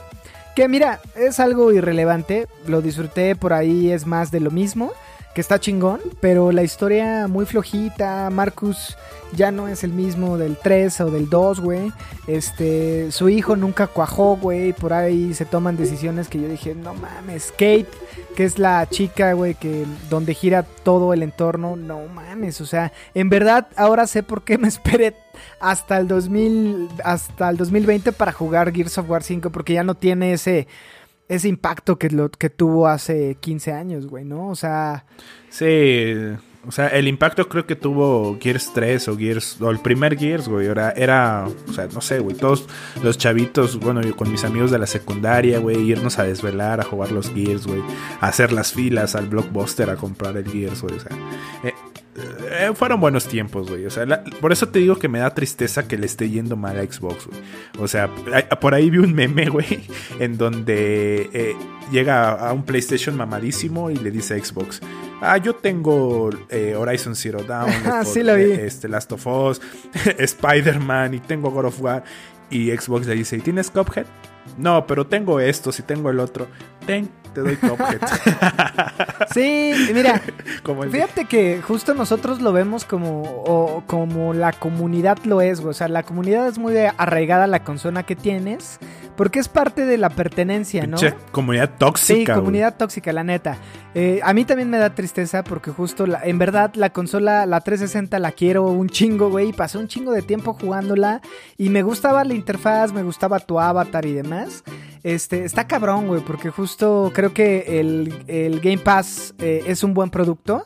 [0.56, 2.48] Que mira, es algo irrelevante.
[2.66, 4.92] Lo disfruté por ahí, es más de lo mismo.
[5.38, 6.00] Que está chingón.
[6.20, 8.28] Pero la historia muy flojita.
[8.32, 8.98] Marcus
[9.36, 11.94] ya no es el mismo del 3 o del 2, güey.
[12.26, 14.74] Este, su hijo nunca cuajó, güey.
[14.74, 17.52] Por ahí se toman decisiones que yo dije, no mames.
[17.52, 17.86] Kate,
[18.36, 22.60] que es la chica, güey, que donde gira todo el entorno, no mames.
[22.60, 25.14] O sea, en verdad ahora sé por qué me esperé
[25.60, 29.94] hasta el 2000, hasta el 2020 para jugar Gears of War 5, porque ya no
[29.94, 30.68] tiene ese
[31.28, 34.50] ese impacto que lo que tuvo hace 15 años, güey, ¿no?
[34.50, 35.06] O sea,
[35.50, 36.14] Sí,
[36.68, 40.50] o sea, el impacto creo que tuvo Gears 3 o Gears, o el primer Gears,
[40.50, 42.68] güey, era, era, o sea, no sé, güey, todos
[43.02, 46.84] los chavitos, bueno, yo con mis amigos de la secundaria, güey, irnos a desvelar, a
[46.84, 47.82] jugar los Gears, güey,
[48.20, 51.18] a hacer las filas al Blockbuster a comprar el Gears, güey, o sea,
[51.64, 51.74] eh,
[52.18, 55.34] eh, fueron buenos tiempos, güey, o sea, la- por eso te digo que me da
[55.34, 57.40] tristeza que le esté yendo mal a Xbox, güey,
[57.80, 58.10] o sea,
[58.60, 59.88] por ahí vi un meme, güey,
[60.20, 61.56] en donde eh,
[61.92, 64.82] llega a un PlayStation mamadísimo y le dice a Xbox,
[65.22, 68.52] ah, yo tengo eh, Horizon Zero Dawn, Ah, sí 4 lo vi.
[68.52, 69.62] este, Last of Us,
[70.18, 72.04] Spider-Man y tengo God of War.
[72.50, 74.06] Y Xbox le dice, ¿y tienes Cuphead?
[74.58, 76.48] No, pero tengo esto, si tengo el otro.
[76.86, 78.00] Ten, te doy Cuphead.
[79.34, 80.22] sí, mira,
[80.64, 85.60] Como el- Fíjate que justo nosotros lo vemos como, o- como la comunidad lo es,
[85.60, 85.70] güey.
[85.72, 88.80] O sea, la comunidad es muy arraigada a la consola que tienes,
[89.16, 90.98] porque es parte de la pertenencia, ¿no?
[90.98, 92.16] pinche comunidad tóxica.
[92.18, 92.38] Sí, güey.
[92.38, 93.58] comunidad tóxica, la neta.
[93.94, 97.62] Eh, a mí también me da tristeza porque justo, la- en verdad, la consola, la
[97.62, 99.50] 360 la quiero un chingo, güey.
[99.50, 101.22] y Pasé un chingo de tiempo jugándola
[101.58, 104.64] y me gustaba la interfaz, me gustaba tu avatar y demás.
[105.04, 109.94] Este, está cabrón, güey, porque justo creo que el, el Game Pass eh, es un
[109.94, 110.64] buen producto.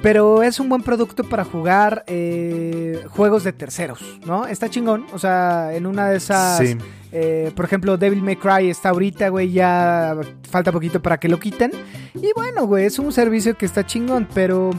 [0.00, 4.46] Pero es un buen producto para jugar eh, juegos de terceros, ¿no?
[4.46, 5.04] Está chingón.
[5.12, 6.58] O sea, en una de esas.
[6.58, 6.78] Sí.
[7.10, 9.50] eh, por ejemplo, Devil May Cry está ahorita, güey.
[9.50, 10.16] Ya
[10.48, 11.72] falta poquito para que lo quiten.
[12.14, 14.28] Y bueno, güey, es un servicio que está chingón.
[14.34, 14.70] Pero,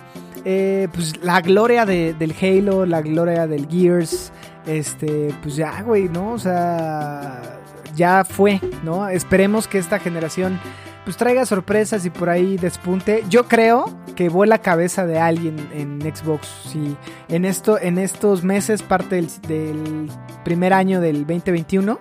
[0.46, 4.32] eh, pues la gloria de- del Halo, la gloria del Gears.
[4.66, 6.32] Este, pues ya, güey, ¿no?
[6.32, 7.59] O sea,
[8.00, 9.10] ya fue, ¿no?
[9.10, 10.58] Esperemos que esta generación
[11.04, 13.24] pues traiga sorpresas y por ahí despunte.
[13.30, 16.48] Yo creo que vuela cabeza de alguien en Xbox.
[16.72, 16.96] Si
[17.28, 20.10] en esto, en estos meses, parte del, del
[20.46, 22.00] primer año del 2021.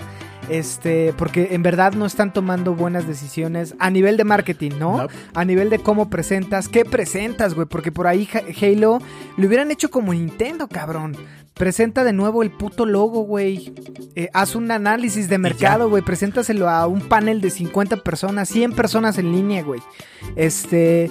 [0.48, 5.06] Este, porque en verdad no están tomando buenas decisiones a nivel de marketing, ¿no?
[5.34, 8.26] A nivel de cómo presentas, qué presentas, güey, porque por ahí
[8.62, 8.98] Halo
[9.36, 11.16] lo hubieran hecho como Nintendo, cabrón.
[11.58, 13.74] Presenta de nuevo el puto logo, güey.
[14.14, 16.04] Eh, haz un análisis de mercado, güey.
[16.04, 19.80] Preséntaselo a un panel de 50 personas, 100 personas en línea, güey.
[20.36, 21.10] Este.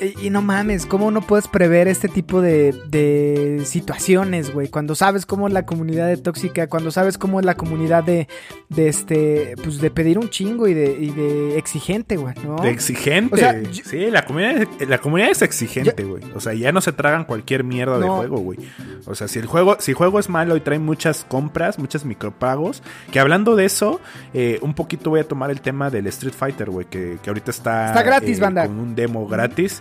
[0.00, 4.68] Y, y no mames, ¿cómo no puedes prever este tipo de, de situaciones, güey?
[4.68, 8.26] Cuando sabes cómo es la comunidad de tóxica, cuando sabes cómo es la comunidad de,
[8.70, 12.56] de este, pues de pedir un chingo y de, y de exigente, güey, ¿no?
[12.62, 13.34] De exigente.
[13.34, 16.22] O sea, yo- sí, la comunidad, la comunidad es exigente, güey.
[16.34, 18.58] O sea, ya no se tragan cualquier mierda de juego, güey.
[19.06, 22.06] O sea, si el juego, si el juego es malo y trae muchas compras, muchos
[22.06, 22.82] micropagos.
[23.12, 24.00] Que hablando de eso,
[24.32, 26.86] eh, un poquito voy a tomar el tema del Street Fighter, güey.
[26.86, 27.88] Que, que ahorita está.
[27.88, 28.66] Está gratis, eh, banda.
[28.66, 29.79] Con un demo gratis.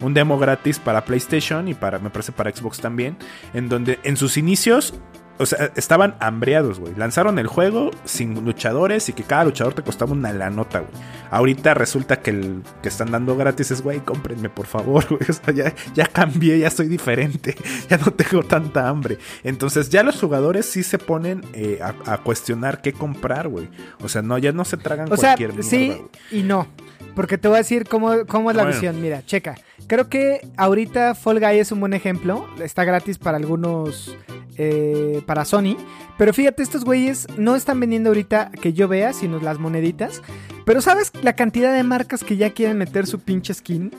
[0.00, 3.16] Un demo gratis para PlayStation y para, me parece, para Xbox también.
[3.54, 4.94] En donde en sus inicios
[5.36, 6.94] o sea, estaban hambreados, güey.
[6.94, 10.92] Lanzaron el juego sin luchadores y que cada luchador te costaba una la nota, güey.
[11.30, 15.22] Ahorita resulta que el que están dando gratis es, güey, cómprenme, por favor, güey.
[15.28, 17.56] O sea, ya, ya cambié, ya soy diferente.
[17.88, 19.18] Ya no tengo tanta hambre.
[19.42, 23.68] Entonces, ya los jugadores sí se ponen eh, a, a cuestionar qué comprar, güey.
[24.00, 26.66] O sea, no, ya no se tragan O sea, cualquier mierda, sí y no.
[27.14, 28.76] Porque te voy a decir cómo, cómo es la Bueno.
[28.76, 29.00] visión.
[29.00, 29.54] Mira, checa.
[29.86, 32.46] Creo que ahorita Fall Guy es un buen ejemplo.
[32.60, 34.16] Está gratis para algunos.
[34.56, 35.76] eh, para Sony.
[36.16, 40.22] Pero fíjate, estos güeyes no están vendiendo ahorita que yo vea, sino las moneditas.
[40.64, 43.90] Pero ¿sabes la cantidad de marcas que ya quieren meter su pinche skin?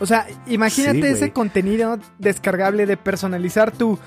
[0.00, 4.00] O sea, imagínate Sí, ese contenido descargable de personalizar tu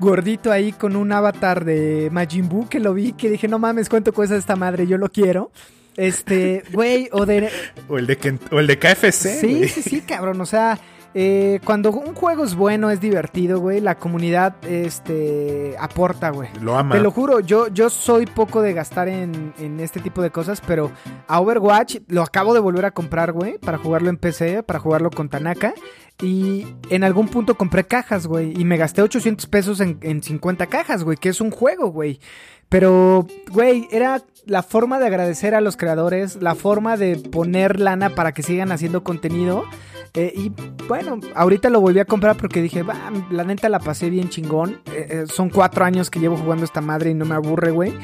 [0.00, 3.90] gordito ahí con un avatar de Majin Buu que lo vi, que dije, no mames,
[3.90, 4.86] ¿cuánto cuesta esta madre?
[4.86, 5.50] Yo lo quiero.
[5.98, 7.50] Este, güey, o de...
[7.88, 10.40] O el de, o el de KFC, Sí, sí, sí, cabrón.
[10.40, 10.78] O sea,
[11.12, 16.50] eh, cuando un juego es bueno, es divertido, güey, la comunidad este, aporta, güey.
[16.60, 16.94] Lo ama.
[16.94, 20.62] Te lo juro, yo, yo soy poco de gastar en, en este tipo de cosas,
[20.64, 20.92] pero
[21.26, 25.10] a Overwatch lo acabo de volver a comprar, güey, para jugarlo en PC, para jugarlo
[25.10, 25.74] con Tanaka.
[26.20, 28.52] Y en algún punto compré cajas, güey.
[28.60, 31.16] Y me gasté 800 pesos en, en 50 cajas, güey.
[31.16, 32.18] Que es un juego, güey.
[32.68, 38.10] Pero, güey, era la forma de agradecer a los creadores, la forma de poner lana
[38.10, 39.64] para que sigan haciendo contenido.
[40.14, 40.52] Eh, y
[40.88, 44.80] bueno, ahorita lo volví a comprar porque dije, va, la neta la pasé bien chingón.
[44.86, 47.94] Eh, eh, son cuatro años que llevo jugando esta madre y no me aburre, güey.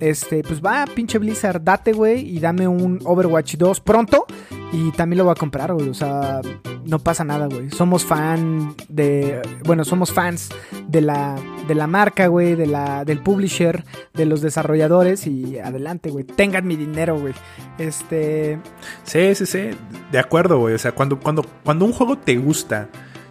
[0.00, 4.26] Este, pues va, pinche Blizzard, date, güey, y dame un Overwatch 2 pronto.
[4.72, 5.88] Y también lo voy a comprar, güey.
[5.88, 6.40] O sea,
[6.84, 7.70] no pasa nada, güey.
[7.70, 9.40] Somos fan de.
[9.64, 10.50] Bueno, somos fans
[10.88, 15.26] de la, de la marca, güey, de la, del publisher, de los desarrolladores.
[15.26, 16.24] Y adelante, güey.
[16.24, 17.34] Tengan mi dinero, güey.
[17.78, 18.58] Este.
[19.04, 19.70] Sí, sí, sí.
[20.12, 20.74] De acuerdo, güey.
[20.74, 22.88] O sea, cuando, cuando, cuando un juego te gusta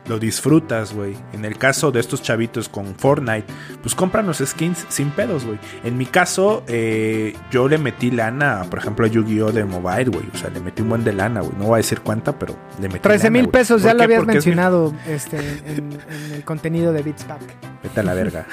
[0.08, 1.16] lo disfrutas, güey.
[1.34, 3.46] En el caso de estos chavitos con Fortnite,
[3.82, 5.60] pues compran los skins sin pedos, güey.
[5.84, 9.52] En mi caso, eh, yo le metí lana, por ejemplo, a Yu-Gi-Oh!
[9.52, 10.26] de Mobile, güey.
[10.34, 11.54] O sea, le metí un buen de lana, güey.
[11.58, 14.04] No voy a decir cuánta, pero le metí 13 lana, mil pesos, ya ¿Por lo
[14.04, 17.42] habías Porque es mi- mencionado este, en, en el contenido de Beats Pack.
[17.84, 18.46] Vete a la verga.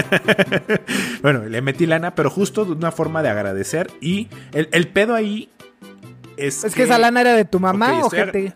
[1.22, 3.90] bueno, le metí lana, pero justo de una forma de agradecer.
[4.00, 5.50] Y el, el pedo ahí
[6.36, 6.64] es.
[6.64, 8.54] Es que esa lana era de tu mamá, Ok, estoy ojete.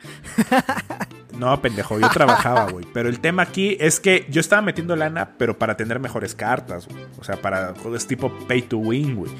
[1.40, 2.84] No, pendejo, yo trabajaba, güey.
[2.92, 6.86] Pero el tema aquí es que yo estaba metiendo lana, pero para tener mejores cartas.
[7.18, 9.32] O sea, para juegos tipo pay to win, güey.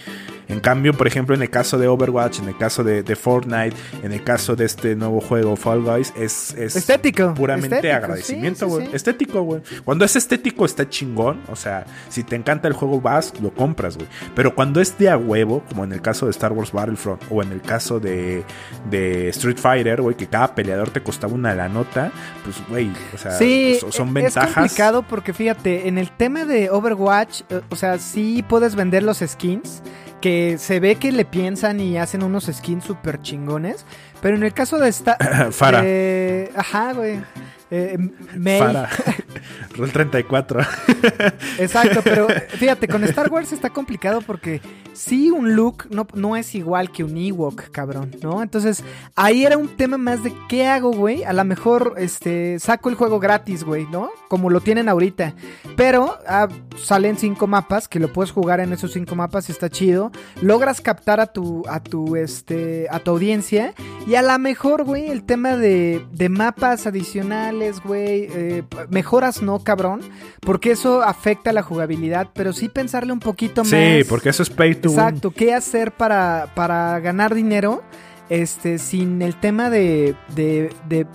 [0.51, 3.77] En cambio, por ejemplo, en el caso de Overwatch, en el caso de, de Fortnite,
[4.03, 8.67] en el caso de este nuevo juego Fall Guys, es, es Estético, puramente estético, agradecimiento,
[8.67, 8.87] sí, güey.
[8.89, 8.97] sí.
[8.97, 9.63] Estético, güey.
[9.85, 13.97] Cuando es estético está chingón, o sea, si te encanta el juego vas, lo compras,
[13.97, 14.09] güey.
[14.35, 17.43] Pero cuando es de a huevo, como en el caso de Star Wars Battlefront o
[17.43, 18.45] en el caso de,
[18.91, 22.11] de Street Fighter, güey, que cada peleador te costaba una la nota,
[22.45, 24.55] pues, güey, o sea, Sí, so- son es ventajas.
[24.55, 29.19] complicado porque fíjate, en el tema de Overwatch, eh, o sea, sí puedes vender los
[29.19, 29.83] skins,
[30.21, 33.85] que se ve que le piensan y hacen unos skins súper chingones,
[34.21, 35.17] pero en el caso de esta...
[35.51, 35.85] Fara.
[36.57, 37.21] ajá, güey.
[37.71, 37.97] Eh,
[38.37, 38.89] Mei, Para.
[39.77, 40.61] Roll 34.
[41.59, 44.61] Exacto, pero fíjate, con Star Wars está complicado porque
[44.93, 48.43] sí un look no, no es igual que un Ewok, cabrón, ¿no?
[48.43, 48.83] Entonces,
[49.15, 51.23] ahí era un tema más de qué hago, güey.
[51.25, 54.11] A lo mejor este saco el juego gratis, güey, ¿no?
[54.29, 55.35] Como lo tienen ahorita.
[55.77, 59.71] Pero ah, salen cinco mapas que lo puedes jugar en esos cinco mapas y está
[59.71, 60.11] chido.
[60.43, 63.75] Logras captar a tu, a tu, este, a tu audiencia.
[64.07, 69.59] Y a lo mejor, güey, el tema de, de mapas adicionales, güey, eh, mejoras no,
[69.61, 70.01] cabrón.
[70.41, 73.71] Porque eso afecta la jugabilidad, pero sí pensarle un poquito más.
[73.71, 74.99] Sí, porque eso es pay to win.
[74.99, 77.83] Exacto, ¿qué hacer para, para ganar dinero?
[78.29, 81.07] Este, sin el tema de, de, de,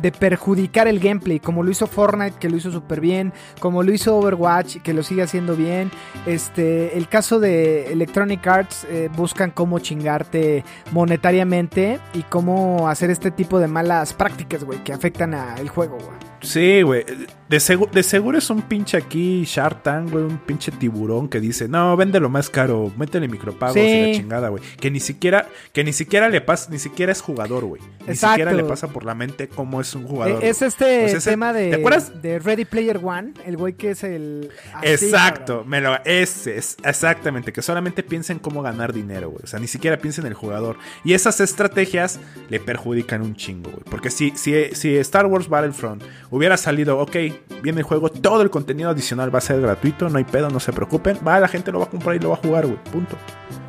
[0.00, 3.92] de perjudicar el gameplay, como lo hizo Fortnite, que lo hizo súper bien, como lo
[3.92, 5.90] hizo Overwatch, que lo sigue haciendo bien.
[6.26, 13.30] Este, el caso de Electronic Arts, eh, buscan cómo chingarte monetariamente y cómo hacer este
[13.30, 16.35] tipo de malas prácticas, güey, que afectan al juego, güey.
[16.40, 17.04] Sí, güey.
[17.48, 20.24] De, segu- de seguro es un pinche aquí Shark Tank, güey.
[20.24, 23.80] Un pinche tiburón que dice, no, véndelo más caro, métele micropagos Sí.
[23.80, 24.62] y la chingada, güey.
[24.80, 27.80] Que ni siquiera, que ni siquiera le pasa, ni siquiera es jugador, güey.
[28.06, 30.42] Ni siquiera le pasa por la mente cómo es un jugador.
[30.42, 32.20] Eh, es este ese- tema de, ¿Te acuerdas?
[32.20, 34.50] de Ready Player One, el güey que es el...
[34.74, 39.42] así, Exacto, me lo, ese es exactamente, que solamente piensa en cómo ganar dinero, güey.
[39.44, 40.76] O sea, ni siquiera piensa en el jugador.
[41.04, 42.18] Y esas estrategias
[42.50, 43.82] le perjudican un chingo, güey.
[43.88, 47.16] Porque si, si, si Star Wars Battlefront hubiera salido, ok,
[47.62, 50.60] viene el juego, todo el contenido adicional va a ser gratuito, no hay pedo, no
[50.60, 51.18] se preocupen.
[51.26, 52.78] Va, la gente lo va a comprar y lo va a jugar, güey.
[52.92, 53.16] Punto.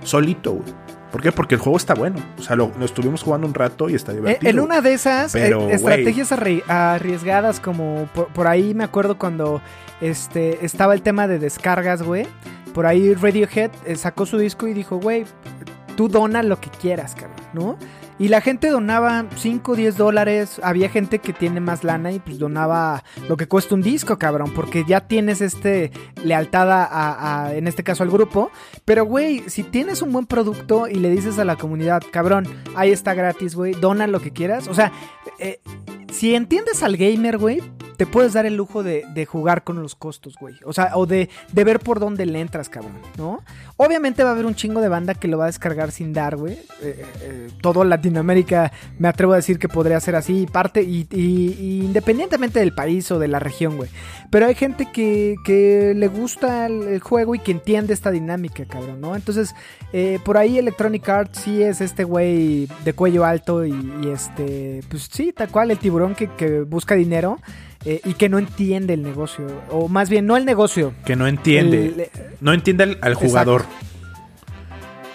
[0.03, 0.73] Solito, güey.
[1.11, 1.31] ¿Por qué?
[1.31, 2.17] Porque el juego está bueno.
[2.37, 4.49] O sea, lo, lo estuvimos jugando un rato y está Eh, divertido.
[4.49, 9.17] En una de esas eh, Pero, estrategias arri- arriesgadas, como por, por ahí me acuerdo
[9.17, 9.61] cuando
[10.01, 12.27] este, estaba el tema de descargas, güey.
[12.73, 15.25] Por ahí Radiohead eh, sacó su disco y dijo, güey,
[15.95, 17.77] tú dona lo que quieras, cabrón, ¿no?
[18.19, 20.59] Y la gente donaba 5, 10 dólares.
[20.63, 24.51] Había gente que tiene más lana y pues donaba lo que cuesta un disco, cabrón.
[24.55, 25.91] Porque ya tienes este
[26.23, 28.49] lealtad a, a- en este caso al grupo.
[28.85, 32.91] Pero, güey, si tienes un buen producto y le dices a la comunidad, cabrón, ahí
[32.91, 34.67] está gratis, güey, dona lo que quieras.
[34.67, 34.91] O sea,
[35.39, 35.59] eh,
[36.11, 37.61] si entiendes al gamer, güey,
[37.97, 40.55] te puedes dar el lujo de, jugar con los costos, güey.
[40.63, 43.43] O sea, o de, ver por dónde le entras, cabrón, ¿no?
[43.75, 46.37] Obviamente va a haber un chingo de banda que lo va a descargar sin dar,
[46.37, 46.53] güey.
[46.81, 51.57] Eh, eh, todo Latinoamérica me atrevo a decir que podría ser así, parte, y, y-
[51.59, 53.89] y independientemente del país o de la región, güey.
[54.29, 59.01] Pero hay gente que, que le gusta el, juego y que entiende esta dinámica, cabrón,
[59.01, 59.15] ¿no?
[59.15, 59.55] Entonces,
[59.91, 65.09] eh, por ahí Electronic Arts sí es este güey de cuello alto y, este, pues
[65.11, 67.39] sí, tal cual, el tiburón que busca dinero.
[67.87, 71.25] Eh, y que no entiende el negocio, o más bien no el negocio, Que no
[71.27, 71.85] entiende.
[71.85, 72.07] el-
[72.41, 73.65] No entiende al, al jugador.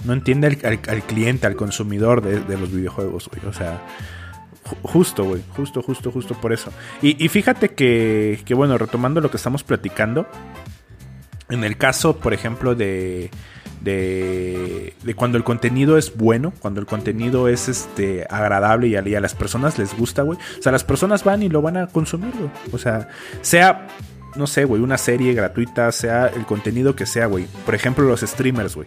[0.04, 3.46] No entiende al, al- al cliente, al consumidor de, de los videojuegos, güey.
[3.46, 3.80] O sea,
[4.64, 6.70] Ju- Justo, güey, justo, justo, justo por eso.
[7.02, 10.26] Y, y fíjate que, que, bueno, retomando lo que estamos platicando,
[11.50, 13.30] en el caso, por ejemplo, de,
[13.82, 19.20] de, de cuando el contenido es bueno, cuando el contenido es este agradable y a,
[19.20, 20.38] las personas les gusta, güey.
[20.58, 22.50] O sea, las personas van y lo van a consumir, güey.
[22.72, 23.08] O sea,
[23.40, 23.88] sea,
[24.36, 27.46] no sé, güey, una serie gratuita, sea el contenido que sea, güey.
[27.64, 28.86] Por ejemplo, los streamers, güey.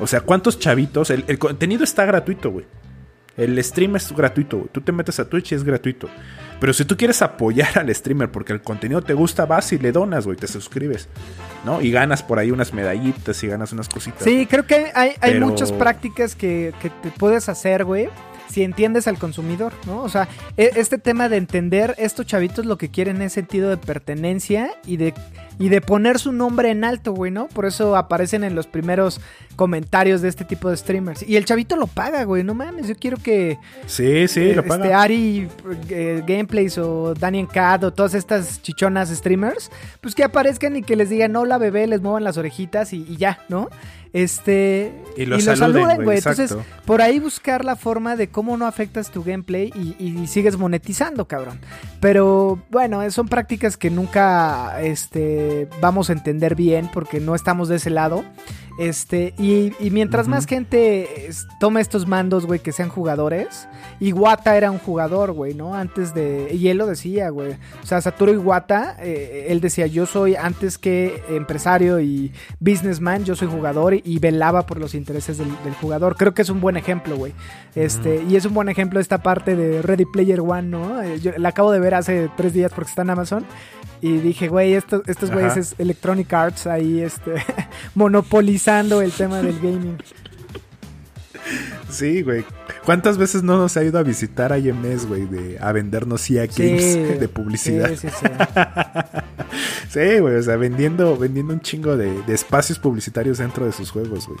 [0.00, 1.10] O sea, ¿cuántos chavitos?
[1.10, 2.64] El, el contenido está gratuito, güey.
[3.36, 4.68] El stream es gratuito, güey.
[4.72, 6.08] Tú te metes a Twitch y es gratuito.
[6.60, 9.90] Pero si tú quieres apoyar al streamer porque el contenido te gusta, vas y le
[9.92, 11.08] donas, güey, te suscribes.
[11.64, 11.80] ¿No?
[11.80, 14.22] Y ganas por ahí unas medallitas y ganas unas cositas.
[14.22, 18.08] Sí, creo que hay, hay Pero- muchas prácticas que, que te puedes hacer, güey.
[18.50, 20.02] Si entiendes al consumidor, ¿no?
[20.02, 20.28] O sea,
[20.58, 24.98] e- este tema de entender estos chavitos lo que quieren es sentido de pertenencia y
[24.98, 25.14] de,
[25.62, 27.46] y de poner su nombre en alto, güey, ¿no?
[27.46, 29.20] Por eso aparecen en los primeros
[29.54, 31.22] comentarios de este tipo de streamers.
[31.22, 34.68] Y el chavito lo paga, güey, no mames, yo quiero que Sí, sí, lo este,
[34.68, 35.00] paga.
[35.00, 35.48] Ari
[35.88, 40.96] eh, Gameplays o Daniel Cat o todas estas chichonas streamers, pues que aparezcan y que
[40.96, 43.68] les digan hola bebé, les muevan las orejitas y, y ya, ¿no?
[44.12, 44.92] Este.
[45.16, 46.54] Y los saluden, güey, Entonces,
[46.84, 51.26] por ahí buscar la forma de cómo no afectas tu gameplay y, y sigues monetizando,
[51.26, 51.60] cabrón.
[52.00, 57.76] Pero bueno, son prácticas que nunca este, vamos a entender bien porque no estamos de
[57.76, 58.24] ese lado.
[58.78, 61.28] Este, y, y mientras más gente
[61.60, 63.68] tome estos mandos, güey, que sean jugadores.
[64.00, 65.74] Iwata era un jugador, güey, ¿no?
[65.74, 66.48] Antes de.
[66.54, 67.52] Y él lo decía, güey.
[67.82, 73.36] O sea, Satoru Iwata, eh, él decía: Yo soy antes que empresario y businessman, yo
[73.36, 76.16] soy jugador y, y velaba por los intereses del, del jugador.
[76.16, 77.32] Creo que es un buen ejemplo, güey.
[77.74, 81.02] Este, Y es un buen ejemplo esta parte de Ready Player One, ¿no?
[81.02, 83.44] Eh, Yo la acabo de ver hace tres días porque está en Amazon.
[84.00, 87.34] Y dije, güey, estos, estos güeyes es Electronic Arts ahí, este,
[88.66, 89.98] el tema del gaming.
[91.90, 92.44] Sí, güey.
[92.84, 97.18] ¿Cuántas veces no nos ha ido a visitar IMS, güey, de, a vendernos EA Games
[97.20, 97.90] de publicidad?
[97.90, 98.26] Sí, sí, sí.
[99.90, 103.90] Sí, güey, o sea, vendiendo, vendiendo un chingo de, de espacios publicitarios dentro de sus
[103.90, 104.38] juegos, güey.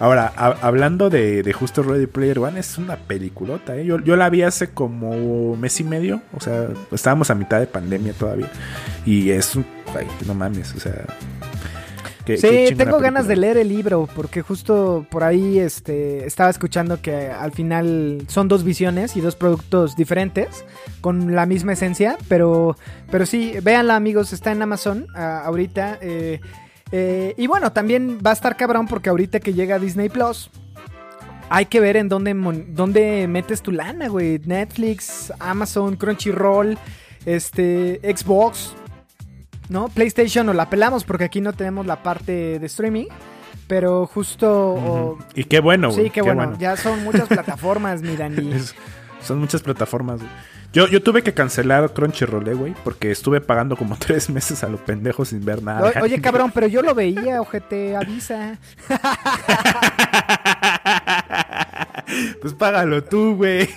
[0.00, 3.84] Ahora, a- hablando de, de justo Ready Player One, es una peliculota, ¿eh?
[3.84, 7.68] Yo, yo la vi hace como mes y medio, o sea, estábamos a mitad de
[7.68, 8.50] pandemia todavía.
[9.06, 9.64] Y es un...
[9.96, 11.04] Ay, no mames, o sea...
[12.34, 16.50] qué- Sí, qué tengo ganas de leer el libro porque justo por ahí este, estaba
[16.50, 20.64] escuchando que al final son dos visiones y dos productos diferentes
[21.00, 22.76] con la misma esencia, pero,
[23.10, 25.98] pero sí, véanla amigos, está en Amazon ah, ahorita.
[26.00, 26.40] eh,
[26.92, 30.50] eh, y bueno, también va a estar cabrón porque ahorita que llega Disney Plus,
[31.50, 32.34] hay que ver en dónde,
[32.68, 34.38] dónde metes tu lana, güey.
[34.44, 36.78] Netflix, Amazon, Crunchyroll,
[37.26, 38.74] este, Xbox,
[39.68, 39.88] ¿no?
[39.88, 43.06] PlayStation o la pelamos porque aquí no tenemos la parte de streaming.
[43.66, 44.50] Pero justo.
[44.74, 45.18] o-.
[45.34, 46.04] Y qué bueno, güey.
[46.04, 46.56] sí, qué, bueno.
[46.58, 48.52] Ya son muchas plataformas, mi Dani.
[48.54, 48.74] Es-
[49.22, 50.30] son muchas plataformas, güey.
[50.72, 54.76] Yo, yo tuve que cancelar Crunchyroll, güey, porque estuve pagando como tres meses a lo
[54.78, 55.92] pendejo sin ver nada.
[55.98, 58.58] O- Oye, cabrón, pero yo lo veía, ojete, avisa.
[62.40, 63.68] Pues págalo tú, güey.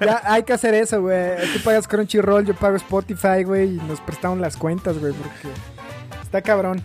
[0.00, 1.36] Ya hay que hacer eso, güey.
[1.52, 5.48] Tú pagas Crunchyroll, yo pago Spotify, güey, y nos prestamos las cuentas, güey, porque
[6.22, 6.82] está cabrón.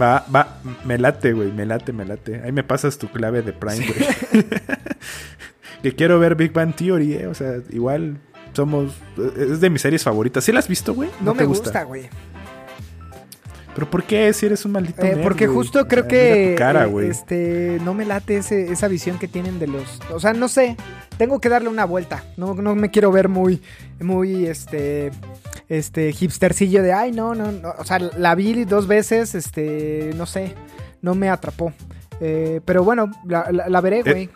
[0.00, 2.42] Va, va, me late, güey, me late, me late.
[2.42, 4.44] Ahí me pasas tu clave de Prime, güey.
[5.82, 7.26] que quiero ver Big Bang Theory, eh.
[7.26, 8.18] O sea, igual
[8.52, 8.94] somos.
[9.36, 10.44] Es de mis series favoritas.
[10.44, 11.10] ¿Sí la has visto, güey?
[11.20, 12.08] No, te me gusta, güey.
[13.74, 14.32] ¿Pero por qué?
[14.32, 15.02] Si eres un maldito.
[15.02, 19.18] Eh, nerd, porque justo creo que cara, eh, este no me late ese- esa visión
[19.18, 20.76] que tienen de los, o sea, no sé,
[21.18, 22.24] tengo que darle una vuelta.
[22.36, 23.62] No, no me quiero ver muy
[24.00, 25.12] muy este
[25.68, 30.26] este hipstercillo de, ay, no, no, no", o sea, la vi dos veces, este, no
[30.26, 30.54] sé,
[31.00, 31.72] no me atrapó.
[32.20, 34.28] Eh, pero bueno, la, la- la veré, güey.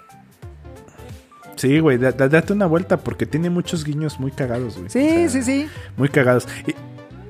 [1.57, 4.91] Sí, güey, da- da- date una vuelta porque tiene muchos guiños muy cagados, güey.
[4.91, 5.69] sí, O sea, sí, sí.
[5.97, 6.47] Muy cagados.
[6.67, 6.75] Y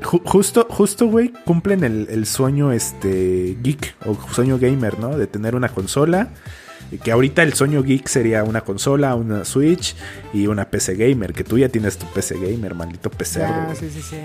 [0.05, 5.17] ju- justo, justo, güey, cumplen el, el sueño este geek o sueño gamer, ¿no?
[5.17, 6.29] De tener una consola.
[7.03, 9.97] Que ahorita el sueño geek sería una consola, una Switch
[10.33, 11.33] y una PC gamer.
[11.33, 13.41] Que tú ya tienes tu PC gamer, maldito PC.
[13.41, 14.17] Ya, sí, sí, sí.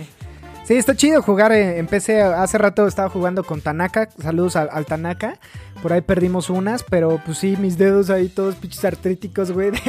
[0.66, 2.22] Sí, está chido jugar en, en PC.
[2.22, 4.10] Hace rato estaba jugando con Tanaka.
[4.22, 5.40] Saludos al, al Tanaka.
[5.82, 9.72] Por ahí perdimos unas, pero pues sí, mis dedos ahí todos pinches artríticos, güey.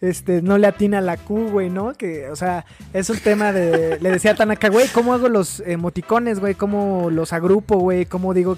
[0.00, 1.92] Este, no le atina la Q, güey, ¿no?
[1.92, 3.98] Que, o sea, es un tema de.
[4.00, 6.54] Le decía a Tanaka, güey, ¿cómo hago los emoticones, güey?
[6.54, 8.06] ¿Cómo los agrupo, güey?
[8.06, 8.56] ¿Cómo digo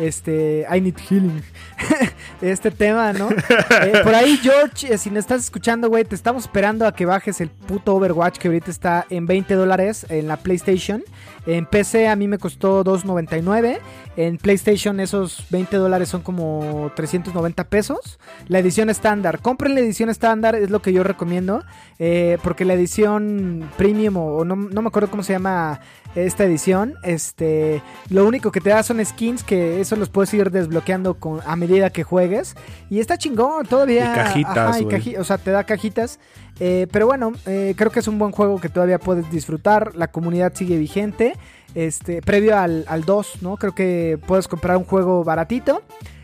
[0.00, 1.42] este, I Need Healing,
[2.40, 3.28] este tema, ¿no?
[3.30, 7.06] Eh, por ahí, George, eh, si nos estás escuchando, güey, te estamos esperando a que
[7.06, 11.02] bajes el puto Overwatch que ahorita está en 20 dólares en la PlayStation.
[11.46, 13.78] En PC a mí me costó 2.99.
[14.16, 18.18] En PlayStation esos 20 dólares son como 390 pesos.
[18.48, 19.40] La edición estándar.
[19.40, 21.62] Compren la edición estándar, es lo que yo recomiendo.
[21.98, 25.80] eh, porque la edición premium o, no, no me acuerdo cómo se llama
[26.14, 26.94] esta edición.
[27.02, 31.40] Este, lo único que te da son skins que eso los puedes ir desbloqueando con,
[31.46, 32.56] a medida que juegues.
[32.88, 34.12] Y está chingón, todavía.
[34.12, 34.96] Y cajitas, y güey.
[35.00, 36.18] caji- o sea, te da cajitas.
[36.58, 39.94] Eh, pero bueno, eh, creo que es un buen juego que todavía puedes disfrutar.
[39.94, 41.34] La comunidad sigue vigente.
[41.74, 43.56] Este, previo al, al 2, ¿no?
[43.56, 45.82] Creo que puedes comprar un juego baratito.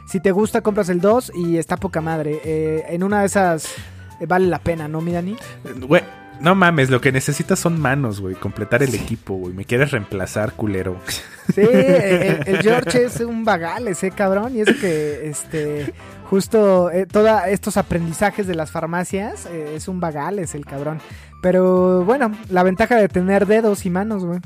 [0.09, 2.41] Si te gusta, compras el 2 y está poca madre.
[2.45, 3.67] Eh, en una de esas
[4.21, 5.37] eh, vale la pena, ¿no, mi Dani?
[5.83, 6.03] Güey,
[6.41, 8.35] no mames, lo que necesitas son manos, güey.
[8.35, 9.55] Completar el equipo, güey.
[9.55, 11.01] Me quieres reemplazar, culero.
[11.55, 14.55] Sí, el, el George es un vagal ese cabrón.
[14.57, 15.93] Y eso que, este,
[16.31, 21.01] justo eh, todos estos aprendizajes de las farmacias eh, es un vagal, es el cabrón.
[21.43, 24.41] Pero bueno, la ventaja de tener dedos y manos, güey.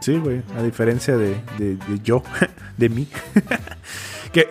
[0.00, 0.42] Sí, güey.
[0.58, 2.22] A diferencia de, de- de yo,
[2.76, 3.08] de mí.
[4.32, 4.48] que.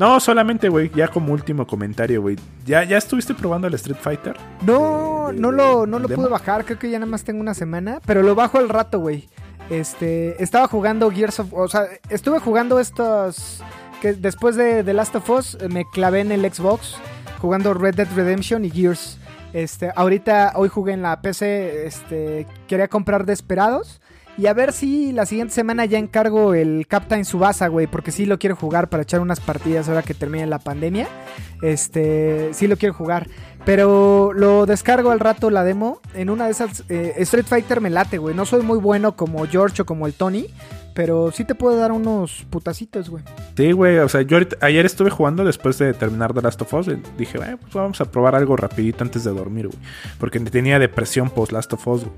[0.00, 0.90] No, solamente, güey.
[0.94, 2.36] Ya como último comentario, güey.
[2.64, 4.34] ¿Ya, ¿Ya estuviste probando el Street Fighter?
[4.66, 6.22] No, De- no lo, no lo demo.
[6.22, 8.98] pude bajar, creo que ya nada más tengo una semana, pero lo bajo al rato,
[8.98, 9.28] güey.
[9.68, 13.62] Este, estaba jugando Gears of, o sea, estuve jugando estos
[14.00, 16.96] que después de The Last of Us eh, me clavé en el Xbox
[17.40, 19.18] jugando Red Dead Redemption y Gears.
[19.52, 23.99] Este, ahorita hoy jugué en la PC, este, quería comprar Desperados
[24.40, 28.24] y a ver si la siguiente semana ya encargo el Captain Subasa, güey, porque sí
[28.24, 31.08] lo quiero jugar para echar unas partidas ahora que termine la pandemia.
[31.60, 33.28] Este, sí lo quiero jugar.
[33.66, 36.00] Pero lo descargo al rato la demo.
[36.14, 36.84] En una de esas.
[36.88, 38.34] eh, Street Fighter me late, güey.
[38.34, 40.46] No soy muy bueno como George o como el Tony.
[40.94, 43.22] Pero sí te puedo dar unos putacitos, güey.
[43.56, 43.98] Sí, güey.
[43.98, 46.86] O sea, yo ahorita- ayer estuve jugando después de terminar The Last of Us.
[47.16, 49.78] Dije, "Bueno, pues vamos a probar algo rapidito antes de dormir, güey.
[50.18, 52.16] Porque tenía depresión post Last of Us, güey.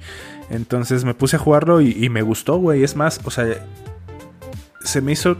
[0.50, 2.82] Entonces me puse a jugarlo y, y me gustó, güey.
[2.82, 3.46] Es más, o sea,
[4.82, 5.36] se me hizo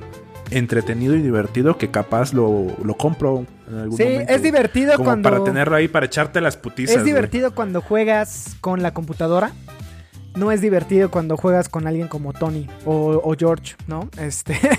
[0.51, 4.33] entretenido y divertido que capaz lo, lo compro en algún Sí, momento.
[4.35, 5.30] es divertido Como cuando.
[5.30, 6.97] para tenerlo ahí para echarte las putizas.
[6.97, 7.12] es güey.
[7.14, 9.53] divertido cuando juegas con la computadora.
[10.35, 14.09] No es divertido cuando juegas con alguien como Tony o, o George, ¿no?
[14.18, 14.59] Este.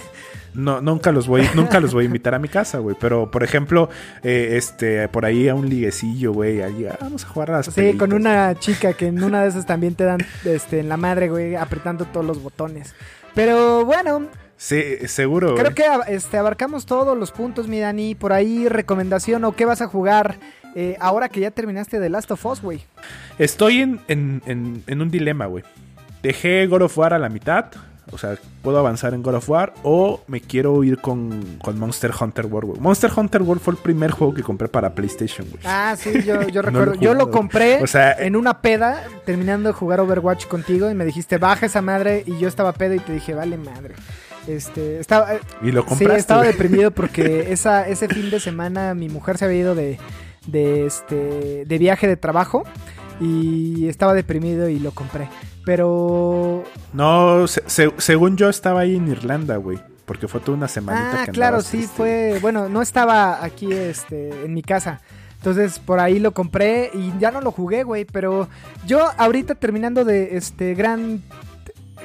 [0.56, 2.96] No, nunca los voy, nunca los voy a invitar a mi casa, güey.
[3.00, 3.90] Pero, por ejemplo,
[4.22, 6.62] eh, este, por ahí a un liguecillo, güey.
[6.62, 7.98] allí, ah, vamos a jugar a las Sí, pelitas.
[8.00, 11.30] con una chica que en una de esas también te dan este, en la madre,
[11.30, 12.94] güey, apretando todos los botones.
[13.34, 15.56] Pero bueno, Sí, seguro.
[15.56, 15.74] creo güey.
[15.74, 18.14] que este, abarcamos todos los puntos, mi Dani.
[18.14, 20.38] Por ahí, recomendación o qué vas a jugar
[20.76, 22.82] eh, ahora que ya terminaste The Last of Us, güey.
[23.38, 25.64] Estoy en, en, en, en un dilema, güey.
[26.22, 27.66] Dejé God of War a la mitad.
[28.12, 32.12] O sea, puedo avanzar en God of War o me quiero ir con, con Monster
[32.20, 32.70] Hunter World.
[32.72, 32.82] güey.
[32.82, 35.62] Monster Hunter World fue el primer juego que compré para PlayStation, güey.
[35.66, 36.94] Ah, sí, yo, yo No recuerdo.
[36.96, 40.94] lo yo lo compré O sea, en una peda, terminando de jugar Overwatch contigo, y
[40.94, 43.96] me dijiste, baja esa madre, y yo estaba pedo y te dije, vale madre.
[44.48, 46.20] Este, estaba, Y lo Sí, compraste.
[46.20, 46.52] estaba güey.
[46.52, 49.98] deprimido porque esa, ese fin de semana mi mujer se había ido de,
[50.48, 52.64] de, este, de viaje de trabajo
[53.20, 55.30] y estaba deprimido y lo compré.
[55.66, 56.64] Pero...
[56.94, 59.80] No, se- se- según yo estaba ahí en Irlanda, güey.
[60.06, 62.38] Porque fue toda una semanita Ah, que claro, sí, fue...
[62.42, 65.00] Bueno, no estaba aquí este, en mi casa.
[65.38, 68.04] Entonces por ahí lo compré y ya no lo jugué, güey.
[68.04, 68.50] Pero
[68.86, 71.22] yo ahorita terminando de este gran...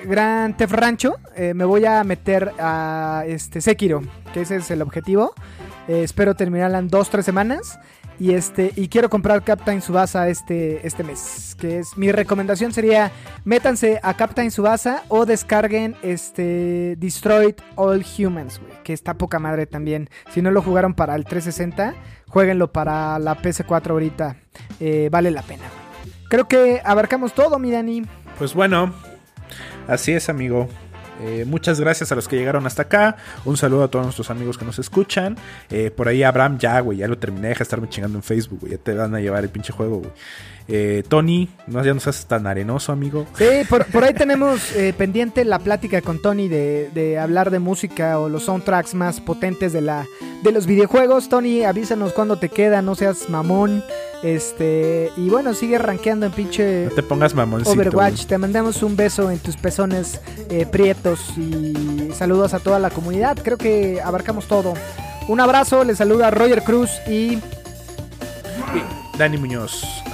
[0.04, 5.32] Gran Rancho, eh, me voy a meter a este Sekiro, que ese es el objetivo.
[5.88, 7.80] Eh, espero terminarla en dos, tres semanas.
[8.20, 11.56] Y este, y quiero comprar Captain Subasa este, este mes.
[11.58, 11.96] Que es.
[11.96, 13.12] Mi recomendación sería.
[13.44, 16.96] Métanse a Captain Subasa o descarguen este.
[16.98, 18.60] Destroyed All Humans.
[18.82, 20.10] Que está poca madre también.
[20.32, 21.94] Si no lo jugaron para el 360,
[22.26, 24.36] jueguenlo para la PS4 ahorita.
[24.80, 25.64] Eh, vale la pena.
[26.28, 28.02] Creo que abarcamos todo, mi Dani.
[28.38, 28.92] Pues bueno,
[29.86, 30.68] así es, amigo.
[31.20, 33.16] Eh, muchas gracias a los que llegaron hasta acá.
[33.44, 35.36] Un saludo a todos nuestros amigos que nos escuchan.
[35.70, 37.48] Eh, por ahí, Abraham, ya, güey, ya lo terminé.
[37.48, 38.72] Deja de estarme chingando en Facebook, güey.
[38.72, 40.12] Ya te van a llevar el pinche juego, güey.
[40.70, 43.26] Eh, Tony, no, ya no seas tan arenoso, amigo.
[43.38, 47.58] Sí, por, por ahí tenemos eh, pendiente la plática con Tony de, de hablar de
[47.58, 50.06] música o los soundtracks más potentes de, la,
[50.42, 51.30] de los videojuegos.
[51.30, 53.82] Tony, avísanos cuándo te queda, no seas mamón.
[54.22, 57.70] Este, y bueno, sigue rankeando en pinche No te pongas mamoncito.
[57.70, 58.26] Overwatch.
[58.26, 63.38] Te mandamos un beso en tus pezones eh, prietos y saludos a toda la comunidad.
[63.42, 64.74] Creo que abarcamos todo.
[65.28, 67.38] Un abrazo, les saluda Roger Cruz y
[69.16, 69.84] Dani Muñoz.